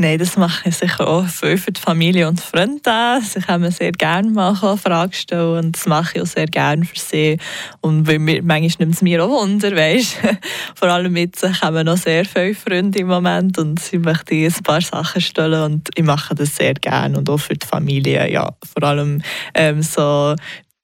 Nein, 0.00 0.20
das 0.20 0.36
mache 0.36 0.68
ich 0.68 0.76
sicher 0.76 1.08
auch 1.08 1.26
viel 1.26 1.58
für 1.58 1.72
die 1.72 1.80
Familie 1.80 2.28
und 2.28 2.40
Freunde. 2.40 3.20
Sie 3.20 3.40
können 3.40 3.72
sehr 3.72 3.90
gerne 3.90 4.30
mal 4.30 4.54
Fragen 4.54 5.12
stellen 5.12 5.64
und 5.64 5.76
das 5.76 5.86
mache 5.86 6.12
ich 6.14 6.22
auch 6.22 6.26
sehr 6.26 6.46
gerne 6.46 6.84
für 6.84 7.00
sie. 7.00 7.36
Und 7.80 8.06
weil 8.06 8.20
mir, 8.20 8.40
manchmal 8.44 8.86
nimmt 8.86 8.94
es 8.94 9.02
mir 9.02 9.24
auch 9.24 9.28
Wunder, 9.28 9.74
weißt 9.74 10.18
Vor 10.76 10.88
allem 10.88 11.16
jetzt 11.16 11.44
kommen 11.60 11.84
noch 11.84 11.96
sehr 11.96 12.24
viele 12.24 12.54
Freunde 12.54 13.00
im 13.00 13.08
Moment 13.08 13.58
und 13.58 13.80
sie 13.80 13.98
möchten 13.98 14.36
ein 14.36 14.62
paar 14.62 14.80
Sachen 14.80 15.20
stellen 15.20 15.64
und 15.64 15.88
ich 15.96 16.04
mache 16.04 16.36
das 16.36 16.54
sehr 16.54 16.74
gerne 16.74 17.18
und 17.18 17.28
auch 17.28 17.38
für 17.38 17.54
die 17.54 17.66
Familie, 17.66 18.30
ja. 18.30 18.52
Vor 18.72 18.84
allem 18.84 19.20
ähm, 19.52 19.82
so 19.82 20.36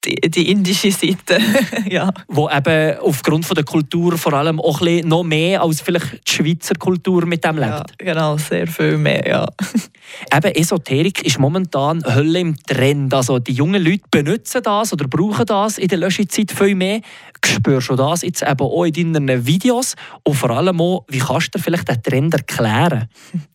die, 0.05 0.29
die 0.29 0.51
indische 0.51 0.91
Seite, 0.91 1.39
ja. 1.89 2.13
Wo 2.27 2.49
eben 2.49 2.97
aufgrund 2.99 3.45
von 3.45 3.55
der 3.55 3.63
Kultur 3.63 4.17
vor 4.17 4.33
allem 4.33 4.59
auch 4.59 4.81
ein 4.81 4.85
bisschen 4.85 5.09
noch 5.09 5.23
mehr 5.23 5.61
als 5.61 5.81
vielleicht 5.81 6.27
die 6.27 6.31
Schweizer 6.31 6.75
Kultur 6.75 7.25
mit 7.25 7.43
dem 7.43 7.57
lebt. 7.57 7.69
ja. 7.69 7.85
Genau, 7.97 8.37
sehr 8.37 8.67
viel 8.67 8.97
mehr, 8.97 9.27
ja. 9.27 9.47
Eben 10.33 10.55
Esoterik 10.55 11.23
ist 11.25 11.39
momentan 11.39 12.03
Hölle 12.05 12.39
im 12.39 12.55
Trend. 12.63 13.13
Also 13.13 13.39
die 13.39 13.53
jungen 13.53 13.83
Leute 13.83 14.03
benutzen 14.11 14.61
das 14.63 14.93
oder 14.93 15.07
brauchen 15.07 15.45
das 15.45 15.77
in 15.77 15.87
der 15.87 15.97
Löschzeit 15.97 16.51
viel 16.51 16.75
mehr. 16.75 17.01
Spürst 17.43 17.89
du 17.89 17.95
das 17.95 18.21
jetzt 18.21 18.41
eben 18.41 18.61
auch 18.61 18.85
in 18.85 19.13
deinen 19.13 19.45
Videos? 19.45 19.95
Und 20.23 20.35
vor 20.35 20.51
allem 20.51 20.79
auch, 20.81 21.05
wie 21.09 21.19
kannst 21.19 21.53
du 21.53 21.59
vielleicht 21.59 21.87
den 21.87 22.01
Trend 22.01 22.33
erklären? 22.33 23.09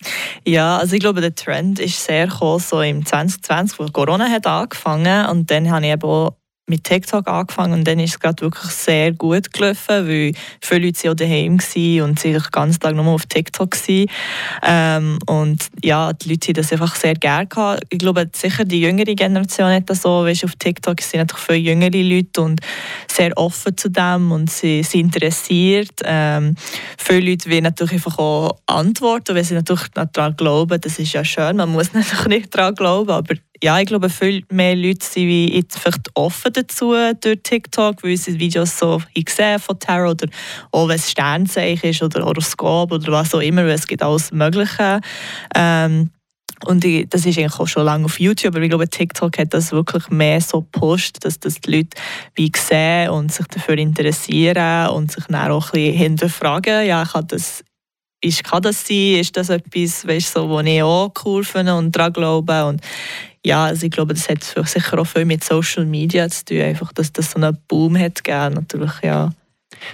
Ja, 0.47 0.79
also 0.79 0.95
ich 0.95 1.01
glaube, 1.01 1.21
der 1.21 1.35
Trend 1.35 1.79
ist 1.79 2.03
sehr 2.03 2.27
gekommen, 2.27 2.61
so 2.61 2.81
im 2.81 3.05
2020, 3.05 3.79
wo 3.79 3.87
Corona 3.87 4.27
hat 4.29 4.47
angefangen 4.47 5.27
und 5.27 5.51
dann 5.51 5.71
habe 5.71 5.87
ich 5.87 5.93
eben 5.93 6.03
auch 6.03 6.40
mit 6.71 6.85
TikTok 6.85 7.29
angefangen 7.29 7.75
und 7.75 7.87
dann 7.87 7.99
ist 7.99 8.13
es 8.13 8.21
gerade 8.21 8.41
wirklich 8.41 8.71
sehr 8.71 9.13
gut 9.13 9.53
gelaufen, 9.53 10.09
weil 10.09 10.33
viele 10.61 10.87
Leute 10.87 11.05
waren 11.05 11.13
auch 11.13 11.17
daheim 11.17 11.53
und 12.05 12.19
sie 12.19 12.33
den 12.33 12.43
ganzen 12.51 12.81
Tag 12.81 12.95
nur 12.95 13.07
auf 13.07 13.27
TikTok 13.27 13.77
waren. 13.77 14.07
Ähm, 14.63 15.19
und 15.27 15.67
ja, 15.83 16.13
die 16.13 16.31
Leute 16.31 16.49
haben 16.49 16.55
das 16.55 16.73
einfach 16.73 16.95
sehr 16.97 17.15
gerne 17.15 17.47
gehabt. 17.47 17.83
Ich 17.91 17.99
glaube, 17.99 18.31
sicher 18.35 18.65
die 18.65 18.81
jüngere 18.81 19.15
Generation 19.15 19.71
hat 19.71 19.91
das 19.91 20.03
so, 20.03 20.25
weißt, 20.25 20.45
auf 20.45 20.57
TikTok 20.57 21.01
sind 21.03 21.21
natürlich 21.21 21.45
viele 21.45 21.59
jüngere 21.59 22.03
Leute 22.03 22.41
und 22.41 22.61
sehr 23.11 23.37
offen 23.37 23.77
zu 23.77 23.91
dem 23.91 24.33
und 24.33 24.51
sie 24.51 24.83
sind 24.83 25.17
interessiert. 25.17 26.01
Ähm, 26.05 26.55
viele 26.97 27.31
Leute 27.31 27.51
wollen 27.51 27.65
natürlich 27.65 27.95
einfach 27.95 28.19
auch 28.19 28.57
antworten, 28.67 29.35
weil 29.35 29.45
sie 29.45 29.55
natürlich 29.55 29.89
daran 29.89 30.37
glauben. 30.37 30.81
Das 30.81 30.99
ist 30.99 31.13
ja 31.13 31.25
schön, 31.25 31.57
man 31.57 31.73
muss 31.73 31.93
natürlich 31.93 32.27
nicht 32.27 32.55
daran 32.55 32.75
glauben, 32.75 33.11
aber 33.11 33.35
ja, 33.63 33.79
ich 33.79 33.87
glaube, 33.87 34.09
viel 34.09 34.43
mehr 34.51 34.75
Leute 34.75 35.05
sind 35.05 35.29
jetzt 35.29 35.79
vielleicht 35.79 36.09
offen 36.15 36.53
dazu 36.53 36.95
durch 37.21 37.41
TikTok, 37.43 38.03
weil 38.03 38.17
sie 38.17 38.39
Videos 38.39 38.79
so 38.79 39.03
gesehen 39.15 39.59
von 39.59 39.79
Tarot 39.79 40.23
oder 40.23 40.33
auch 40.73 40.89
wenn 40.89 40.97
es 40.97 41.11
Sternzeichen 41.11 41.91
ist 41.91 42.03
oder 42.03 42.25
Horoskop 42.25 42.91
oder 42.91 43.13
was 43.13 43.35
auch 43.35 43.41
immer, 43.41 43.63
weil 43.65 43.73
es 43.73 43.87
gibt 43.87 44.03
alles 44.03 44.33
Mögliche. 44.33 45.01
Ähm, 45.55 46.11
und 46.67 46.85
ich, 46.85 47.09
das 47.09 47.25
ist 47.25 47.39
eigentlich 47.39 47.59
auch 47.59 47.69
schon 47.69 47.85
lange 47.85 48.05
auf 48.05 48.21
YouTube, 48.21 48.55
aber 48.55 48.63
ich 48.63 48.71
glaube, 48.71 48.89
TikTok 48.89 49.39
hat 49.39 49.55
das 49.55 49.73
wirklich 49.73 50.09
mehr 50.09 50.41
so 50.41 50.63
gepusht, 50.63 51.17
dass 51.21 51.39
das 51.41 51.55
die 51.55 51.77
Leute 51.77 51.97
wie 52.35 52.53
sehen 52.55 53.11
und 53.11 53.33
sich 53.33 53.47
dafür 53.47 53.79
interessieren 53.79 54.89
und 54.91 55.11
sich 55.11 55.25
dann 55.25 55.53
auch 55.53 55.67
ein 55.69 55.73
bisschen 55.73 55.97
hinterfragen, 55.97 56.87
ja, 56.87 57.05
kann 57.05 57.27
das 57.29 57.65
ist, 58.23 58.45
kann 58.45 58.63
das 58.63 58.87
sein? 58.87 59.17
Ist 59.17 59.37
das 59.37 59.49
etwas, 59.49 60.07
weißt, 60.07 60.35
so, 60.35 60.51
was 60.51 60.67
ich 60.67 60.83
auch 60.83 61.13
cool 61.25 61.43
finde 61.43 61.75
und 61.75 61.97
daran 61.97 62.13
glaube? 62.13 62.67
Und 62.67 62.83
ja, 63.45 63.65
also 63.65 63.87
ich 63.87 63.93
glaube, 63.93 64.15
das 64.15 64.29
hat 64.29 64.43
sicher 64.45 64.99
auch 64.99 65.07
viel 65.07 65.25
mit 65.25 65.43
Social 65.45 65.87
Media 65.87 66.29
zu 66.29 66.45
tun, 66.45 66.61
einfach, 66.61 66.93
dass 66.93 67.13
das 67.13 67.31
so 67.31 67.37
einen 67.37 67.57
Boom 67.69 67.99
hat 67.99 68.23
gegeben, 68.23 68.55
natürlich, 68.55 68.93
ja. 69.03 69.31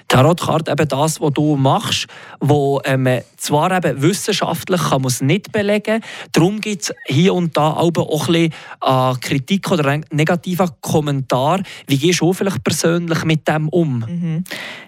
Tarotkarte 0.08 0.72
eben 0.72 0.88
das, 0.88 1.20
was 1.20 1.32
du 1.32 1.56
machst, 1.56 2.06
wo 2.40 2.80
ähm, 2.84 3.20
zwar 3.36 3.70
eben 3.76 4.02
wissenschaftlich 4.02 4.80
kann 4.80 5.02
man 5.02 5.10
es 5.10 5.20
nicht 5.20 5.52
belegen, 5.52 6.02
darum 6.32 6.60
gibt 6.60 6.82
es 6.82 6.94
hier 7.06 7.34
und 7.34 7.56
da 7.56 7.70
auch 7.70 7.88
ein 7.88 7.92
bisschen 7.92 8.52
äh, 8.82 9.14
Kritik 9.20 9.70
oder 9.70 9.86
einen 9.86 10.04
negativen 10.10 10.70
Kommentar. 10.80 11.62
Wie 11.86 11.98
gehst 11.98 12.20
du 12.20 12.32
vielleicht 12.32 12.64
persönlich 12.64 13.24
mit 13.24 13.46
dem 13.46 13.68
um? 13.68 13.98
Mhm. 13.98 14.44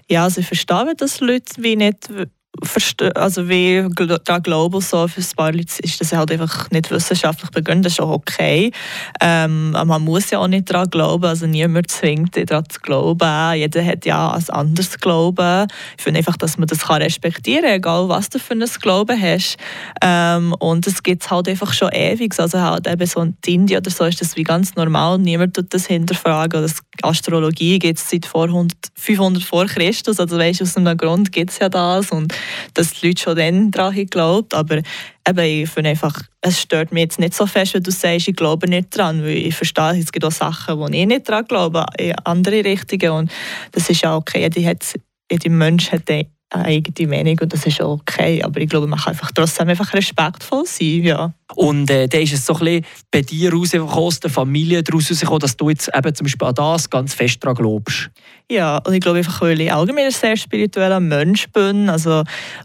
Ja, 0.08 0.24
also 0.24 0.40
ich 0.40 0.46
verstehe, 0.46 0.94
dass 0.96 1.20
Leute 1.20 1.62
wie 1.62 1.76
nicht 1.76 2.08
also 3.14 3.48
wie 3.48 3.86
da 4.24 4.38
Global 4.38 4.80
so 4.80 5.06
für 5.06 5.20
ein 5.20 5.26
paar 5.36 5.52
Leute 5.52 5.82
ist 5.82 6.00
das 6.00 6.12
halt 6.12 6.32
einfach 6.32 6.70
nicht 6.70 6.90
wissenschaftlich 6.90 7.50
begründet, 7.50 7.86
das 7.86 7.92
ist 7.92 8.00
auch 8.00 8.10
okay. 8.10 8.72
Ähm, 9.20 9.72
aber 9.74 9.84
man 9.84 10.02
muss 10.02 10.30
ja 10.30 10.38
auch 10.38 10.48
nicht 10.48 10.70
daran 10.70 10.90
glauben, 10.90 11.24
also 11.24 11.46
niemand 11.46 11.90
zwingt 11.90 12.36
daran 12.50 12.64
zu 12.68 12.80
glauben. 12.80 13.54
Jeder 13.54 13.84
hat 13.84 14.04
ja 14.06 14.32
ein 14.32 14.48
anderes 14.50 14.98
Glauben. 14.98 15.68
Ich 15.96 16.02
finde 16.02 16.18
einfach, 16.18 16.36
dass 16.36 16.58
man 16.58 16.66
das 16.66 16.80
kann 16.80 17.02
respektieren 17.02 17.62
kann, 17.62 17.74
egal 17.74 18.08
was 18.08 18.28
du 18.28 18.38
für 18.38 18.54
ein 18.54 18.64
Glauben 18.80 19.20
hast. 19.20 19.56
Ähm, 20.02 20.54
und 20.58 20.86
es 20.86 21.02
gibt 21.02 21.22
es 21.22 21.30
halt 21.30 21.48
einfach 21.48 21.72
schon 21.72 21.90
ewig. 21.92 22.38
Also 22.38 22.60
halt 22.60 22.86
eben 22.86 23.06
so 23.06 23.20
in 23.20 23.36
Indien 23.46 23.80
oder 23.80 23.90
so 23.90 24.04
ist 24.04 24.20
das 24.20 24.36
wie 24.36 24.42
ganz 24.42 24.74
normal. 24.74 25.18
Niemand 25.18 25.54
tut 25.54 25.72
das 25.72 25.86
hinterfragen. 25.86 26.64
Oder 26.64 26.72
Astrologie 27.02 27.78
gibt 27.78 27.98
es 27.98 28.10
seit 28.10 28.26
400, 28.26 28.76
500 28.94 29.42
vor 29.42 29.66
Christus. 29.66 30.18
Also 30.18 30.38
weißt, 30.38 30.62
aus 30.62 30.76
einem 30.76 30.96
Grund 30.96 31.30
gibt 31.30 31.50
es 31.50 31.58
ja 31.58 31.68
das. 31.68 32.10
Und 32.10 32.34
dass 32.74 32.92
die 32.92 33.08
Leute 33.08 33.22
schon 33.22 33.36
dann 33.36 33.70
daran 33.70 33.94
geglaubt 33.94 34.54
aber 34.54 34.82
eben, 35.28 35.62
ich 35.62 35.70
finde 35.70 35.90
einfach, 35.90 36.20
es 36.40 36.60
stört 36.60 36.92
mich 36.92 37.02
jetzt 37.02 37.18
nicht 37.18 37.34
so 37.34 37.46
fest, 37.46 37.74
wenn 37.74 37.82
du 37.82 37.90
sagst, 37.90 38.28
ich 38.28 38.36
glaube 38.36 38.68
nicht 38.68 38.96
dran, 38.96 39.22
weil 39.22 39.36
ich 39.36 39.54
verstehe, 39.54 39.98
es 39.98 40.12
gibt 40.12 40.24
auch 40.24 40.32
Sachen, 40.32 40.78
wo 40.78 40.86
ich 40.86 41.06
nicht 41.06 41.28
dran 41.28 41.44
glaube, 41.44 41.84
in 41.98 42.14
andere 42.24 42.64
Richtungen 42.64 43.10
und 43.10 43.30
das 43.72 43.90
ist 43.90 44.02
ja 44.02 44.16
okay, 44.16 44.42
jeder, 44.42 44.70
hat, 44.70 44.84
jeder 45.30 45.50
Mensch 45.50 45.92
hat 45.92 46.08
eine 46.50 46.64
eigene 46.64 47.08
Meinung 47.08 47.38
und 47.40 47.52
das 47.52 47.66
ist 47.66 47.80
auch 47.82 48.00
okay, 48.00 48.42
aber 48.42 48.60
ich 48.60 48.68
glaube, 48.68 48.86
man 48.86 48.98
kann 48.98 49.12
einfach 49.12 49.30
trotzdem 49.32 49.68
einfach 49.68 49.92
respektvoll 49.92 50.64
sein, 50.66 51.02
ja. 51.02 51.32
Und 51.54 51.90
äh, 51.90 52.08
dann 52.08 52.22
ist 52.22 52.32
es 52.32 52.46
so 52.46 52.54
ein 52.54 52.58
bisschen 52.60 52.86
bei 53.10 53.22
dir 53.22 53.52
rausgekommen, 53.52 53.94
aus 53.94 54.20
der 54.20 54.30
Familie 54.30 54.82
daraus 54.82 55.10
rausgekommen, 55.10 55.40
dass 55.40 55.56
du 55.56 55.68
jetzt 55.68 55.90
eben 55.94 56.14
zum 56.14 56.24
Beispiel 56.24 56.48
an 56.48 56.54
das 56.54 56.88
ganz 56.88 57.14
fest 57.14 57.42
daran 57.42 57.56
glaubst. 57.56 58.10
Ja, 58.50 58.78
und 58.78 58.94
ich 58.94 59.00
glaube 59.00 59.18
einfach, 59.18 59.40
weil 59.42 59.60
ich 59.60 59.72
allgemein 59.72 60.06
ein 60.06 60.10
sehr 60.10 60.36
spiritueller 60.36 61.00
Mensch 61.00 61.48
bin. 61.50 61.90
Also, 61.90 62.24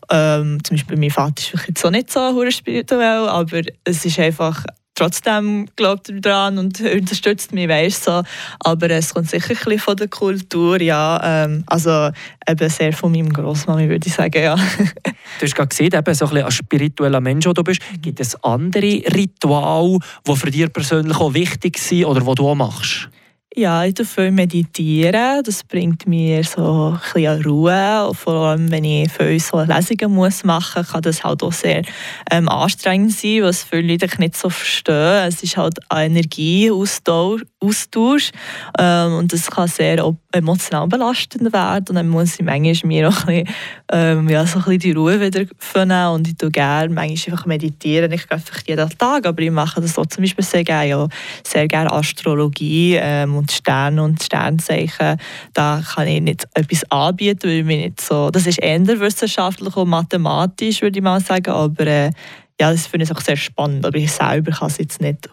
ähm, 0.09 0.63
zum 0.63 0.77
Beispiel 0.77 0.97
mein 0.97 1.11
Vater 1.11 1.53
ist 1.53 1.67
jetzt 1.67 1.85
auch 1.85 1.91
nicht 1.91 2.11
so 2.11 2.51
spirituell, 2.51 3.27
aber 3.27 3.61
es 3.83 4.05
ist 4.05 4.19
einfach 4.19 4.63
trotzdem 4.95 5.67
glaubt 5.75 6.09
er 6.09 6.21
daran 6.21 6.57
und 6.57 6.79
unterstützt 6.79 7.53
mich, 7.53 7.67
weißt 7.67 8.03
so. 8.03 8.23
Aber 8.59 8.89
es 8.89 9.13
kommt 9.13 9.29
sicher 9.29 9.51
ein 9.51 9.57
bisschen 9.57 9.79
von 9.79 9.97
der 9.97 10.07
Kultur, 10.07 10.81
ja. 10.81 11.19
Ähm, 11.23 11.63
also 11.67 12.09
eben 12.47 12.69
sehr 12.69 12.93
von 12.93 13.11
meinem 13.11 13.31
Großmami, 13.31 13.89
würde 13.89 14.07
ich 14.07 14.13
sagen, 14.13 14.41
ja. 14.41 14.55
Du 14.55 15.45
hast 15.45 15.55
gerade 15.55 15.69
gesehen, 15.69 15.93
eben 15.93 16.13
so 16.13 16.25
ein 16.25 16.29
bisschen 16.29 16.45
als 16.45 16.53
spiritueller 16.55 17.21
Mensch, 17.21 17.45
der 17.45 17.53
du 17.53 17.63
bist. 17.63 17.81
Gibt 18.01 18.19
es 18.19 18.41
andere 18.43 19.01
Rituale, 19.15 19.99
die 20.27 20.35
für 20.35 20.51
dich 20.51 20.71
persönlich 20.71 21.17
auch 21.17 21.33
wichtig 21.33 21.77
sind 21.77 22.05
oder 22.05 22.21
die 22.21 22.35
du 22.35 22.49
auch 22.49 22.55
machst? 22.55 23.09
Ja, 23.55 23.85
ich 23.85 23.93
tue 23.93 24.03
viel 24.03 24.31
meditieren. 24.31 25.43
Das 25.43 25.63
bringt 25.63 26.07
mir 26.07 26.43
so 26.43 26.95
ein 26.95 26.99
bisschen 27.13 27.43
Ruhe. 27.43 28.07
Und 28.07 28.15
vor 28.15 28.33
allem, 28.33 28.71
wenn 28.71 28.83
ich 28.83 29.11
viel 29.11 29.39
so 29.39 29.61
Lesungen 29.61 30.11
muss 30.15 30.43
machen 30.43 30.81
muss, 30.81 30.91
kann 30.91 31.03
das 31.03 31.23
halt 31.23 31.43
auch 31.43 31.53
sehr 31.53 31.83
ähm, 32.31 32.49
anstrengend 32.49 33.11
sein, 33.11 33.43
was 33.43 33.63
viele 33.63 33.91
Leute 33.91 34.07
nicht 34.17 34.35
so 34.35 34.49
verstehen. 34.49 35.27
Es 35.27 35.43
ist 35.43 35.55
halt 35.55 35.77
ein 35.89 36.13
Energieaustausch. 36.13 37.43
Austausch, 37.63 38.31
ähm, 38.77 39.13
und 39.13 39.31
das 39.31 39.49
kann 39.49 39.67
sehr 39.69 40.03
emotional 40.33 40.87
belastend 40.87 41.53
werden. 41.53 41.85
Und 41.89 41.95
dann 41.95 42.09
muss 42.09 42.37
ich 42.37 42.45
manchmal 42.45 42.75
mir 42.83 43.07
auch 43.07 43.25
ein 43.25 43.45
bisschen, 43.45 43.55
ähm, 43.91 44.29
ja, 44.29 44.45
so 44.45 44.57
ein 44.59 44.63
bisschen 44.65 44.79
die 44.79 44.91
Ruhe 44.91 45.21
wieder 45.21 45.45
finden. 45.57 46.07
Und 46.07 46.27
ich 46.27 46.35
tue 46.35 46.51
gerne 46.51 46.93
manchmal 46.93 47.33
einfach 47.33 47.45
meditieren. 47.45 48.11
Ich 48.11 48.27
gehe 48.27 48.37
einfach 48.37 48.59
jeden 48.67 48.89
Tag, 48.97 49.25
aber 49.25 49.41
ich 49.41 49.51
mache 49.51 49.79
das 49.79 49.97
auch 49.97 50.07
zum 50.07 50.23
Beispiel 50.23 50.43
sehr 50.43 50.63
gerne. 50.63 50.89
Ja, 50.89 51.07
sehr 51.45 51.67
gerne 51.67 51.91
Astrologie 51.91 52.97
ähm, 52.99 53.42
und 53.43 53.51
Sterne 53.51 54.01
und 54.01 54.23
Sternzeichen. 54.23 55.17
Da 55.53 55.83
kann 55.85 56.07
ich 56.07 56.21
nicht 56.21 56.47
etwas 56.53 56.89
anbieten, 56.89 57.49
weil 57.49 57.63
mich 57.63 57.83
nicht 57.83 58.01
so... 58.01 58.29
Das 58.29 58.47
ist 58.47 58.59
eher 58.59 58.79
wissenschaftlich 58.99 59.75
und 59.75 59.89
mathematisch, 59.89 60.81
würde 60.81 60.97
ich 60.97 61.03
mal 61.03 61.19
sagen. 61.19 61.51
Aber 61.51 61.85
äh, 61.85 62.11
ja, 62.59 62.71
das 62.71 62.87
finde 62.87 63.05
ich 63.05 63.11
auch 63.11 63.21
sehr 63.21 63.35
spannend. 63.35 63.85
Aber 63.85 63.97
ich 63.97 64.11
selber 64.11 64.51
kann 64.51 64.69
es 64.69 64.77
jetzt 64.77 65.01
nicht 65.01 65.29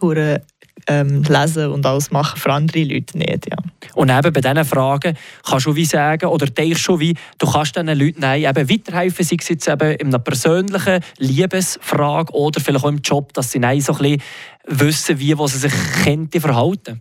ähm, 0.86 1.22
lesen 1.22 1.70
und 1.70 1.86
alles 1.86 2.10
machen, 2.10 2.38
für 2.38 2.52
andere 2.52 2.82
Leute 2.82 3.16
nicht. 3.16 3.48
Ja. 3.50 3.56
Und 3.94 4.10
eben 4.10 4.32
bei 4.32 4.40
diesen 4.40 4.64
Fragen 4.64 5.16
kannst 5.44 5.66
du 5.66 5.74
wie 5.74 5.84
sagen, 5.84 6.26
oder 6.26 6.46
denkst 6.46 6.80
schon 6.80 7.00
wie, 7.00 7.14
du 7.38 7.50
kannst 7.50 7.76
diesen 7.76 7.98
Leuten 7.98 8.20
nein, 8.20 8.42
eben 8.42 8.70
weiterhelfen, 8.70 9.24
sei 9.24 9.36
es 9.38 9.48
jetzt 9.48 9.68
eben 9.68 9.92
in 9.96 10.08
einer 10.08 10.18
persönlichen 10.18 11.00
Liebesfrage 11.18 12.32
oder 12.32 12.60
vielleicht 12.60 12.84
auch 12.84 12.88
im 12.88 12.98
Job, 12.98 13.32
dass 13.34 13.50
sie 13.50 13.58
nein, 13.58 13.80
so 13.80 13.92
ein 13.94 13.98
bisschen 13.98 14.22
wissen, 14.66 15.18
wie 15.18 15.36
wo 15.36 15.46
sie 15.46 15.58
sich 15.58 15.72
könnte 16.04 16.40
verhalten 16.40 17.00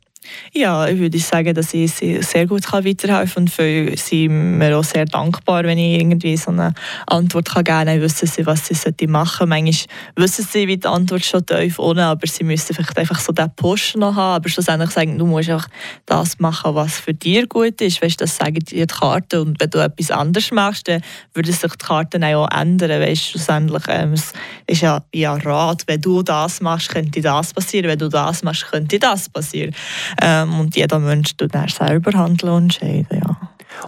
Ja, 0.53 0.87
ich 0.87 0.99
würde 0.99 1.17
sagen, 1.19 1.53
dass 1.53 1.73
ich 1.73 1.91
sie 1.91 2.21
sehr 2.21 2.45
gut 2.45 2.71
weiterhelfen 2.71 3.33
kann 3.35 3.43
und 3.43 3.49
viele 3.49 3.95
sind 3.97 4.57
mir 4.57 4.77
auch 4.77 4.83
sehr 4.83 5.05
dankbar, 5.05 5.63
wenn 5.63 5.77
ich 5.77 5.99
irgendwie 5.99 6.35
so 6.37 6.51
eine 6.51 6.73
Antwort 7.07 7.49
geben 7.53 7.63
kann. 7.63 7.87
Dann 7.87 8.01
wissen 8.01 8.27
sie, 8.27 8.45
was 8.45 8.67
sie 8.67 9.07
machen 9.07 9.37
sollten. 9.37 9.49
Manchmal 9.49 9.87
wissen 10.15 10.47
sie, 10.51 10.67
wie 10.67 10.77
die 10.77 10.87
Antwort 10.87 11.23
schon 11.23 11.45
tief 11.45 11.79
unten, 11.79 12.01
aber 12.01 12.27
sie 12.27 12.43
müssen 12.43 12.73
vielleicht 12.73 12.97
einfach 12.97 13.19
so 13.19 13.31
diesen 13.31 13.55
Push 13.55 13.95
noch 13.95 14.15
haben. 14.15 14.35
Aber 14.35 14.49
schlussendlich 14.49 14.89
sagen, 14.89 15.17
du 15.17 15.25
musst 15.25 15.49
einfach 15.49 15.69
das 16.05 16.39
machen, 16.39 16.75
was 16.75 16.99
für 16.99 17.13
dich 17.13 17.47
gut 17.47 17.79
ist. 17.81 18.01
Weißt, 18.01 18.19
das 18.19 18.35
sagen 18.35 18.59
dir 18.59 18.87
die 18.87 18.93
Karten. 18.93 19.39
Und 19.39 19.59
wenn 19.59 19.69
du 19.69 19.79
etwas 19.79 20.11
anderes 20.11 20.51
machst, 20.51 20.87
dann 20.87 21.01
würden 21.33 21.53
sich 21.53 21.71
die 21.71 21.85
Karten 21.85 22.23
auch 22.23 22.49
ändern. 22.51 23.01
Weißt, 23.01 23.29
schlussendlich 23.29 23.83
ähm, 23.87 24.13
es 24.13 24.33
ist 24.67 24.81
ja, 24.81 25.03
ja 25.13 25.35
Rat, 25.35 25.83
wenn 25.87 26.01
du 26.01 26.23
das 26.23 26.59
machst, 26.59 26.89
könnte 26.89 27.21
das 27.21 27.53
passieren. 27.53 27.87
Wenn 27.87 27.99
du 27.99 28.09
das 28.09 28.43
machst, 28.43 28.69
könnte 28.69 28.99
das 28.99 29.29
passieren. 29.29 29.73
Ähm, 30.21 30.59
und 30.59 30.75
jeder 30.75 30.99
Mensch 30.99 31.35
tut 31.35 31.53
dann 31.53 31.67
selber 31.67 32.17
handeln 32.17 32.53
und 32.53 32.63
entscheiden. 32.63 33.07
Ja. 33.11 33.37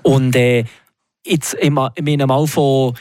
Und 0.04 0.36
äh, 0.36 0.66
jetzt 1.26 1.54
in 1.54 1.78
einem 1.78 2.28
Mal 2.28 2.48
von 2.48 2.96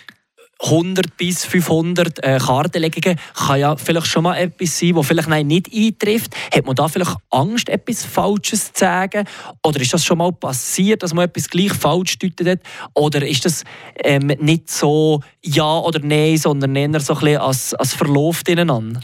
100 0.62 1.16
bis 1.16 1.44
500 1.44 2.22
äh, 2.22 2.38
Kartenlegungen 2.38 3.18
kann 3.34 3.60
ja 3.60 3.76
vielleicht 3.76 4.08
schon 4.08 4.24
mal 4.24 4.36
etwas 4.36 4.78
sein, 4.78 4.94
das 4.94 5.06
vielleicht 5.06 5.28
nein, 5.28 5.46
nicht 5.46 5.70
eintrifft. 5.74 6.34
Hat 6.54 6.66
man 6.66 6.74
da 6.74 6.86
vielleicht 6.88 7.16
Angst, 7.30 7.68
etwas 7.68 8.04
Falsches 8.04 8.72
zu 8.72 8.80
sagen? 8.80 9.26
Oder 9.64 9.80
ist 9.80 9.94
das 9.94 10.04
schon 10.04 10.18
mal 10.18 10.32
passiert, 10.32 11.02
dass 11.02 11.14
man 11.14 11.24
etwas 11.24 11.48
gleich 11.48 11.72
falsch 11.72 12.18
deutet 12.18 12.46
hat? 12.46 12.60
Oder 12.94 13.26
ist 13.26 13.44
das 13.44 13.64
ähm, 14.04 14.26
nicht 14.26 14.70
so 14.70 15.22
Ja 15.42 15.78
oder 15.78 16.00
Nein, 16.00 16.36
sondern 16.36 16.76
eher 16.76 17.00
so 17.00 17.14
ein 17.14 17.20
bisschen 17.20 17.40
als, 17.40 17.74
als 17.74 17.94
verläuft 17.94 18.48
ineinander? 18.48 19.00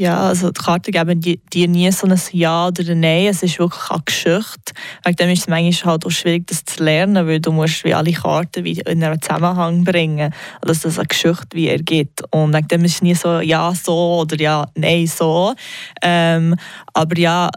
Ja, 0.00 0.28
also 0.28 0.52
die 0.52 0.60
Karten 0.60 0.92
geben 0.92 1.20
dir 1.20 1.66
nie 1.66 1.90
so 1.90 2.06
ein 2.06 2.16
Ja 2.30 2.68
oder 2.68 2.88
ein 2.88 3.00
Nein. 3.00 3.26
Es 3.26 3.42
ist 3.42 3.58
wirklich 3.58 3.90
eine 3.90 4.00
Geschichte. 4.04 4.72
Wegen 5.04 5.16
dem 5.16 5.30
ist 5.30 5.40
es 5.40 5.48
manchmal 5.48 5.92
halt 5.94 6.06
auch 6.06 6.10
schwierig, 6.10 6.46
das 6.46 6.64
zu 6.64 6.84
lernen, 6.84 7.26
weil 7.26 7.40
du 7.40 7.50
musst 7.50 7.82
wie 7.82 7.92
alle 7.94 8.12
Karten 8.12 8.62
wie 8.62 8.78
in 8.78 9.02
einen 9.02 9.20
Zusammenhang 9.20 9.82
bringen, 9.82 10.32
dass 10.60 10.82
das 10.82 11.00
eine 11.00 11.08
Geschichte 11.08 11.48
wie 11.54 11.66
ergibt. 11.66 12.22
Und 12.30 12.54
wegen 12.54 12.68
dem 12.68 12.84
ist 12.84 12.94
es 12.94 13.02
nie 13.02 13.16
so 13.16 13.40
Ja 13.40 13.74
so 13.74 14.20
oder 14.20 14.40
Ja 14.40 14.68
Nein 14.76 15.08
so. 15.08 15.52
Ähm, 16.00 16.54
aber 16.94 17.18
ja, 17.18 17.50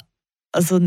also 0.52 0.80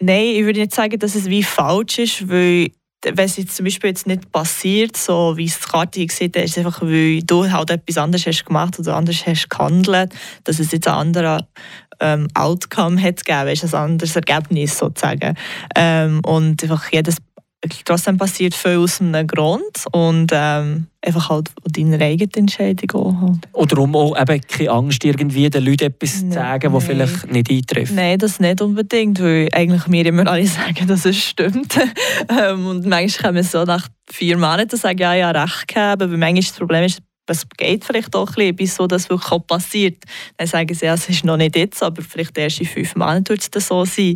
nein, 0.00 0.26
ich 0.36 0.44
würde 0.44 0.60
nicht 0.60 0.72
sagen, 0.72 0.96
dass 0.96 1.16
es 1.16 1.26
wie 1.26 1.42
falsch 1.42 1.98
ist, 1.98 2.28
weil 2.28 2.70
wenn 3.02 3.24
es 3.24 3.36
jetzt 3.36 3.56
zum 3.56 3.64
Beispiel 3.64 3.90
jetzt 3.90 4.06
nicht 4.06 4.30
passiert, 4.30 4.96
so 4.96 5.36
wie 5.36 5.46
es 5.46 5.58
die 5.58 5.68
Karte 5.68 6.06
sieht, 6.08 6.36
ist 6.36 6.56
es 6.56 6.58
einfach, 6.58 6.82
weil 6.82 7.22
du 7.22 7.50
halt 7.50 7.70
etwas 7.70 7.98
anderes 7.98 8.26
hast 8.26 8.44
gemacht 8.44 8.78
oder 8.78 8.96
anders 8.96 9.26
hast 9.26 9.48
gehandelt, 9.48 10.14
dass 10.44 10.58
es 10.58 10.72
jetzt 10.72 10.86
ein 10.86 10.94
anderer 10.94 11.46
ähm, 12.00 12.28
Outcome 12.34 13.00
hat 13.00 13.24
gegeben, 13.24 13.46
weißt, 13.46 13.74
ein 13.74 13.74
anderes 13.74 14.16
Ergebnis 14.16 14.78
sozusagen. 14.78 15.34
Ähm, 15.76 16.20
und 16.24 16.62
einfach 16.62 16.90
jedes 16.92 17.16
trotzdem 17.84 18.16
passiert 18.16 18.54
viel 18.54 18.78
aus 18.78 19.00
einem 19.00 19.26
Grund 19.26 19.84
und 19.92 20.30
ähm, 20.32 20.86
einfach 21.02 21.28
halt 21.28 21.50
deine 21.64 22.02
eigene 22.02 22.30
Entscheidung 22.34 22.90
auch 22.92 23.20
halt. 23.20 23.48
Oder 23.52 23.78
um 23.78 23.96
auch 23.96 24.18
eben 24.18 24.40
keine 24.40 24.70
Angst, 24.70 25.04
irgendwie 25.04 25.48
den 25.50 25.64
Leuten 25.64 25.84
etwas 25.84 26.20
zu 26.20 26.32
sagen, 26.32 26.72
was 26.72 26.84
vielleicht 26.84 27.30
nicht 27.30 27.50
eintrifft? 27.50 27.94
Nein, 27.94 28.18
das 28.18 28.40
nicht 28.40 28.60
unbedingt, 28.62 29.20
weil 29.20 29.48
eigentlich 29.52 29.86
mir 29.86 30.06
immer 30.06 30.26
alle 30.26 30.46
sagen, 30.46 30.86
dass 30.86 31.04
es 31.04 31.18
stimmt. 31.18 31.78
ähm, 32.28 32.66
und 32.66 32.86
manchmal 32.86 33.22
kann 33.22 33.34
man 33.34 33.44
so 33.44 33.64
nach 33.64 33.88
vier 34.10 34.36
Monaten 34.36 34.76
sagen, 34.76 34.98
ja, 34.98 35.14
ja, 35.14 35.30
recht 35.30 35.68
gehabt, 35.68 36.02
aber 36.02 36.16
manchmal 36.16 36.42
das 36.42 36.52
Problem 36.52 36.84
ist, 36.84 37.00
es 37.26 37.48
geht 37.56 37.84
vielleicht 37.84 38.14
auch 38.16 38.28
ein 38.28 38.34
bisschen, 38.34 38.56
bis 38.56 38.74
so 38.76 38.86
das 38.86 39.08
wirklich 39.08 39.46
passiert. 39.46 40.04
Dann 40.36 40.46
sagen 40.48 40.74
sie, 40.74 40.86
ja, 40.86 40.94
es 40.94 41.08
ist 41.08 41.24
noch 41.24 41.36
nicht 41.36 41.56
jetzt, 41.56 41.82
aber 41.82 42.02
vielleicht 42.02 42.36
erst 42.36 42.60
in 42.60 42.66
fünf 42.66 42.96
Monaten 42.96 43.28
wird 43.28 43.40
es 43.40 43.50
dann 43.50 43.62
so 43.62 43.84
sein. 43.84 44.14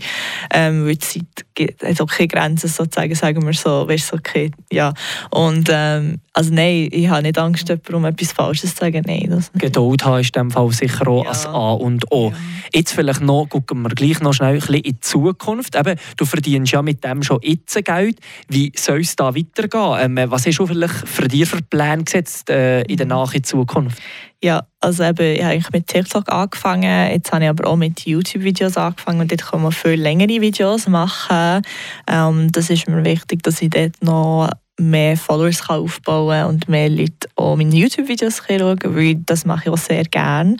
Ähm, 0.52 0.84
weil 0.84 0.96
die 0.96 0.98
Zeit 0.98 1.24
gibt- 1.54 1.82
hat 1.82 2.00
auch 2.00 2.06
keine 2.08 2.28
Grenzen, 2.28 2.68
sozusagen, 2.68 3.14
sagen 3.14 3.46
wir 3.46 3.52
so. 3.52 3.86
Weißt, 3.88 4.12
okay, 4.14 4.50
ja. 4.72 4.92
Und 5.30 5.68
ähm, 5.70 6.20
also 6.32 6.52
nein, 6.52 6.88
ich 6.90 7.08
habe 7.08 7.22
nicht 7.22 7.38
Angst, 7.38 7.68
jemandem 7.68 7.94
um 7.94 8.04
etwas 8.06 8.32
Falsches 8.32 8.74
zu 8.74 8.80
sagen. 8.80 9.04
Nein, 9.06 9.26
das 9.30 9.52
nicht. 9.54 9.62
Geduld 9.62 10.04
haben 10.04 10.20
ist 10.20 10.34
in 10.36 10.42
dem 10.44 10.50
Fall 10.50 10.72
sicher 10.72 11.06
auch 11.06 11.22
Ja. 11.22 11.28
als 11.30 11.46
A 11.46 11.72
und 11.74 12.10
O. 12.10 12.30
Ja. 12.30 12.36
Jetzt 12.74 12.92
vielleicht 12.92 13.20
noch, 13.20 13.46
gucken 13.48 13.82
wir 13.82 13.90
gleich 13.90 14.18
noch 14.20 14.32
schnell 14.32 14.54
ein 14.54 14.58
bisschen 14.58 14.74
in 14.76 14.82
die 14.82 15.00
Zukunft. 15.00 15.76
Eben, 15.76 15.96
du 16.16 16.24
verdienst 16.24 16.72
ja 16.72 16.82
mit 16.82 17.04
dem 17.04 17.22
schon 17.22 17.38
jetzt 17.42 17.82
Geld. 17.84 18.18
Wie 18.48 18.72
soll 18.74 19.02
es 19.02 19.14
da 19.14 19.32
weitergehen? 19.36 20.18
Ähm, 20.18 20.30
was 20.30 20.46
hast 20.46 20.58
du 20.58 20.66
vielleicht 20.66 21.06
für 21.06 21.28
dich 21.28 21.48
für 21.48 21.62
Pläne 21.62 22.02
gesetzt 22.02 22.50
äh, 22.50 22.82
in 22.82 22.96
der 23.08 23.16
nahen 23.16 23.44
Zukunft? 23.44 24.00
Ja, 24.42 24.66
also 24.80 25.04
eben, 25.04 25.36
ich 25.36 25.42
habe 25.42 25.52
eigentlich 25.54 25.72
mit 25.72 25.86
TikTok 25.86 26.30
angefangen, 26.30 27.10
jetzt 27.10 27.32
habe 27.32 27.44
ich 27.44 27.50
aber 27.50 27.68
auch 27.68 27.76
mit 27.76 28.00
YouTube-Videos 28.00 28.76
angefangen 28.76 29.20
und 29.20 29.30
dort 29.30 29.42
kann 29.42 29.62
man 29.62 29.72
viel 29.72 30.00
längere 30.00 30.40
Videos 30.40 30.86
machen. 30.86 31.62
Ähm, 32.06 32.52
das 32.52 32.68
ist 32.68 32.86
mir 32.86 33.04
wichtig, 33.04 33.42
dass 33.42 33.62
ich 33.62 33.70
dort 33.70 34.02
noch 34.02 34.50
mehr 34.78 35.16
Followers 35.16 35.62
kann 35.62 35.80
aufbauen 35.80 36.46
und 36.46 36.68
mehr 36.68 36.88
Leute 36.88 37.28
auch 37.37 37.56
meine 37.56 37.74
YouTube-Videos 37.74 38.42
schauen 38.46 38.78
weil 38.82 39.14
das 39.16 39.44
mache 39.44 39.64
ich 39.64 39.70
auch 39.70 39.78
sehr 39.78 40.04
gerne. 40.04 40.56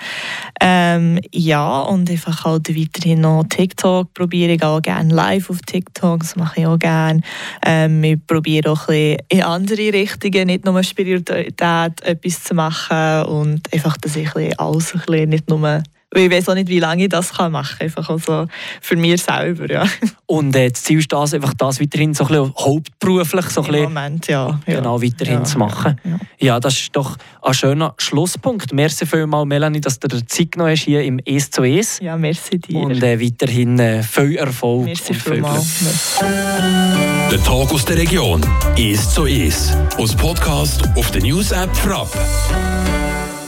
Ähm, 0.61 1.18
ja, 1.33 1.81
und 1.81 2.09
einfach 2.11 2.44
halt 2.44 2.68
weiterhin 2.68 3.22
noch 3.22 3.44
TikTok 3.48 4.14
probiere 4.14 4.53
ich 4.53 4.62
auch 4.62 4.81
gerne 4.81 5.12
live 5.12 5.50
auf 5.50 5.61
TikTok, 5.62 6.20
das 6.20 6.37
mache 6.37 6.61
ich 6.61 6.66
auch 6.66 6.79
gerne. 6.79 7.22
Ähm, 7.64 8.05
ich 8.05 8.24
probiere 8.27 8.70
auch 8.70 8.88
ein 8.88 9.16
bisschen 9.16 9.18
in 9.29 9.42
andere 9.42 9.92
Richtungen, 9.92 10.46
nicht 10.46 10.64
nur 10.64 10.83
Spiritualität 10.83 12.03
etwas 12.03 12.44
zu 12.44 12.55
machen 12.55 13.24
und 13.27 13.72
einfach, 13.72 13.96
dass 13.96 14.16
ich 14.16 14.31
alles 14.59 14.94
ein 14.94 15.00
bisschen, 15.07 15.29
nicht 15.31 15.48
nur 15.48 15.83
ich 16.14 16.31
weiß 16.31 16.48
auch 16.48 16.55
nicht, 16.55 16.68
wie 16.68 16.81
lange 16.81 17.05
ich 17.05 17.09
das 17.09 17.33
kann 17.33 17.53
machen 17.53 17.77
kann. 17.79 17.87
Einfach 17.87 18.09
auch 18.11 18.18
so 18.18 18.46
für 18.81 18.96
mich 18.96 19.22
selber, 19.22 19.70
ja. 19.70 19.85
Und 20.27 20.55
äh, 20.57 20.70
das 20.70 20.83
Ziel 20.83 20.98
ist 20.98 21.12
das, 21.12 21.35
einfach 21.35 21.55
das 21.55 21.81
weiterhin 21.81 22.14
so 22.14 22.24
ein 22.24 22.29
bisschen 22.29 22.55
hauptberuflich 22.59 23.46
so 23.46 23.62
ein 23.62 23.66
bisschen 23.66 23.85
Moment, 23.85 24.27
ja. 24.27 24.61
ja. 24.66 24.77
genau 24.77 25.03
weiterhin 25.03 25.38
Ja, 25.38 25.44
zu 25.44 25.59
machen. 25.59 26.00
Ja, 26.05 26.18
ja. 26.38 26.61
Das 26.61 26.74
ist 26.74 26.96
doch 26.96 27.16
ein 27.42 27.55
schöner 27.55 27.94
Schlusspunkt. 27.98 28.72
Merci 28.72 29.07
vielmals, 29.07 29.46
Melanie, 29.46 29.81
dass 29.81 29.98
du 29.98 30.09
dir 30.09 30.24
Zeit 30.27 30.53
genommen 30.53 30.70
hast 30.70 30.83
hier 30.85 31.03
im 31.05 31.20
«Es 31.24 31.50
zu 31.50 31.62
Es». 31.62 31.98
ja, 32.00 32.16
merci 32.16 32.59
dir. 32.59 32.79
Und 32.79 33.03
äh, 33.03 33.20
weiterhin 33.20 33.79
äh, 33.79 34.03
viel 34.03 34.37
Erfolg 34.37 34.85
merci 34.85 35.12
und 35.12 35.20
viel 35.20 35.33
Glück. 35.33 35.35
vielmals. 35.35 36.18
Der 37.31 37.42
Tag 37.42 37.72
aus 37.72 37.85
der 37.85 37.98
Region. 37.98 38.40
Ist 38.77 39.12
so 39.12 39.24
ist. 39.24 39.77
Aus 39.98 40.14
Podcast 40.14 40.83
auf 40.96 41.11
der 41.11 41.22
News 41.22 41.53
App 41.53 41.74
Frapp. 41.77 42.09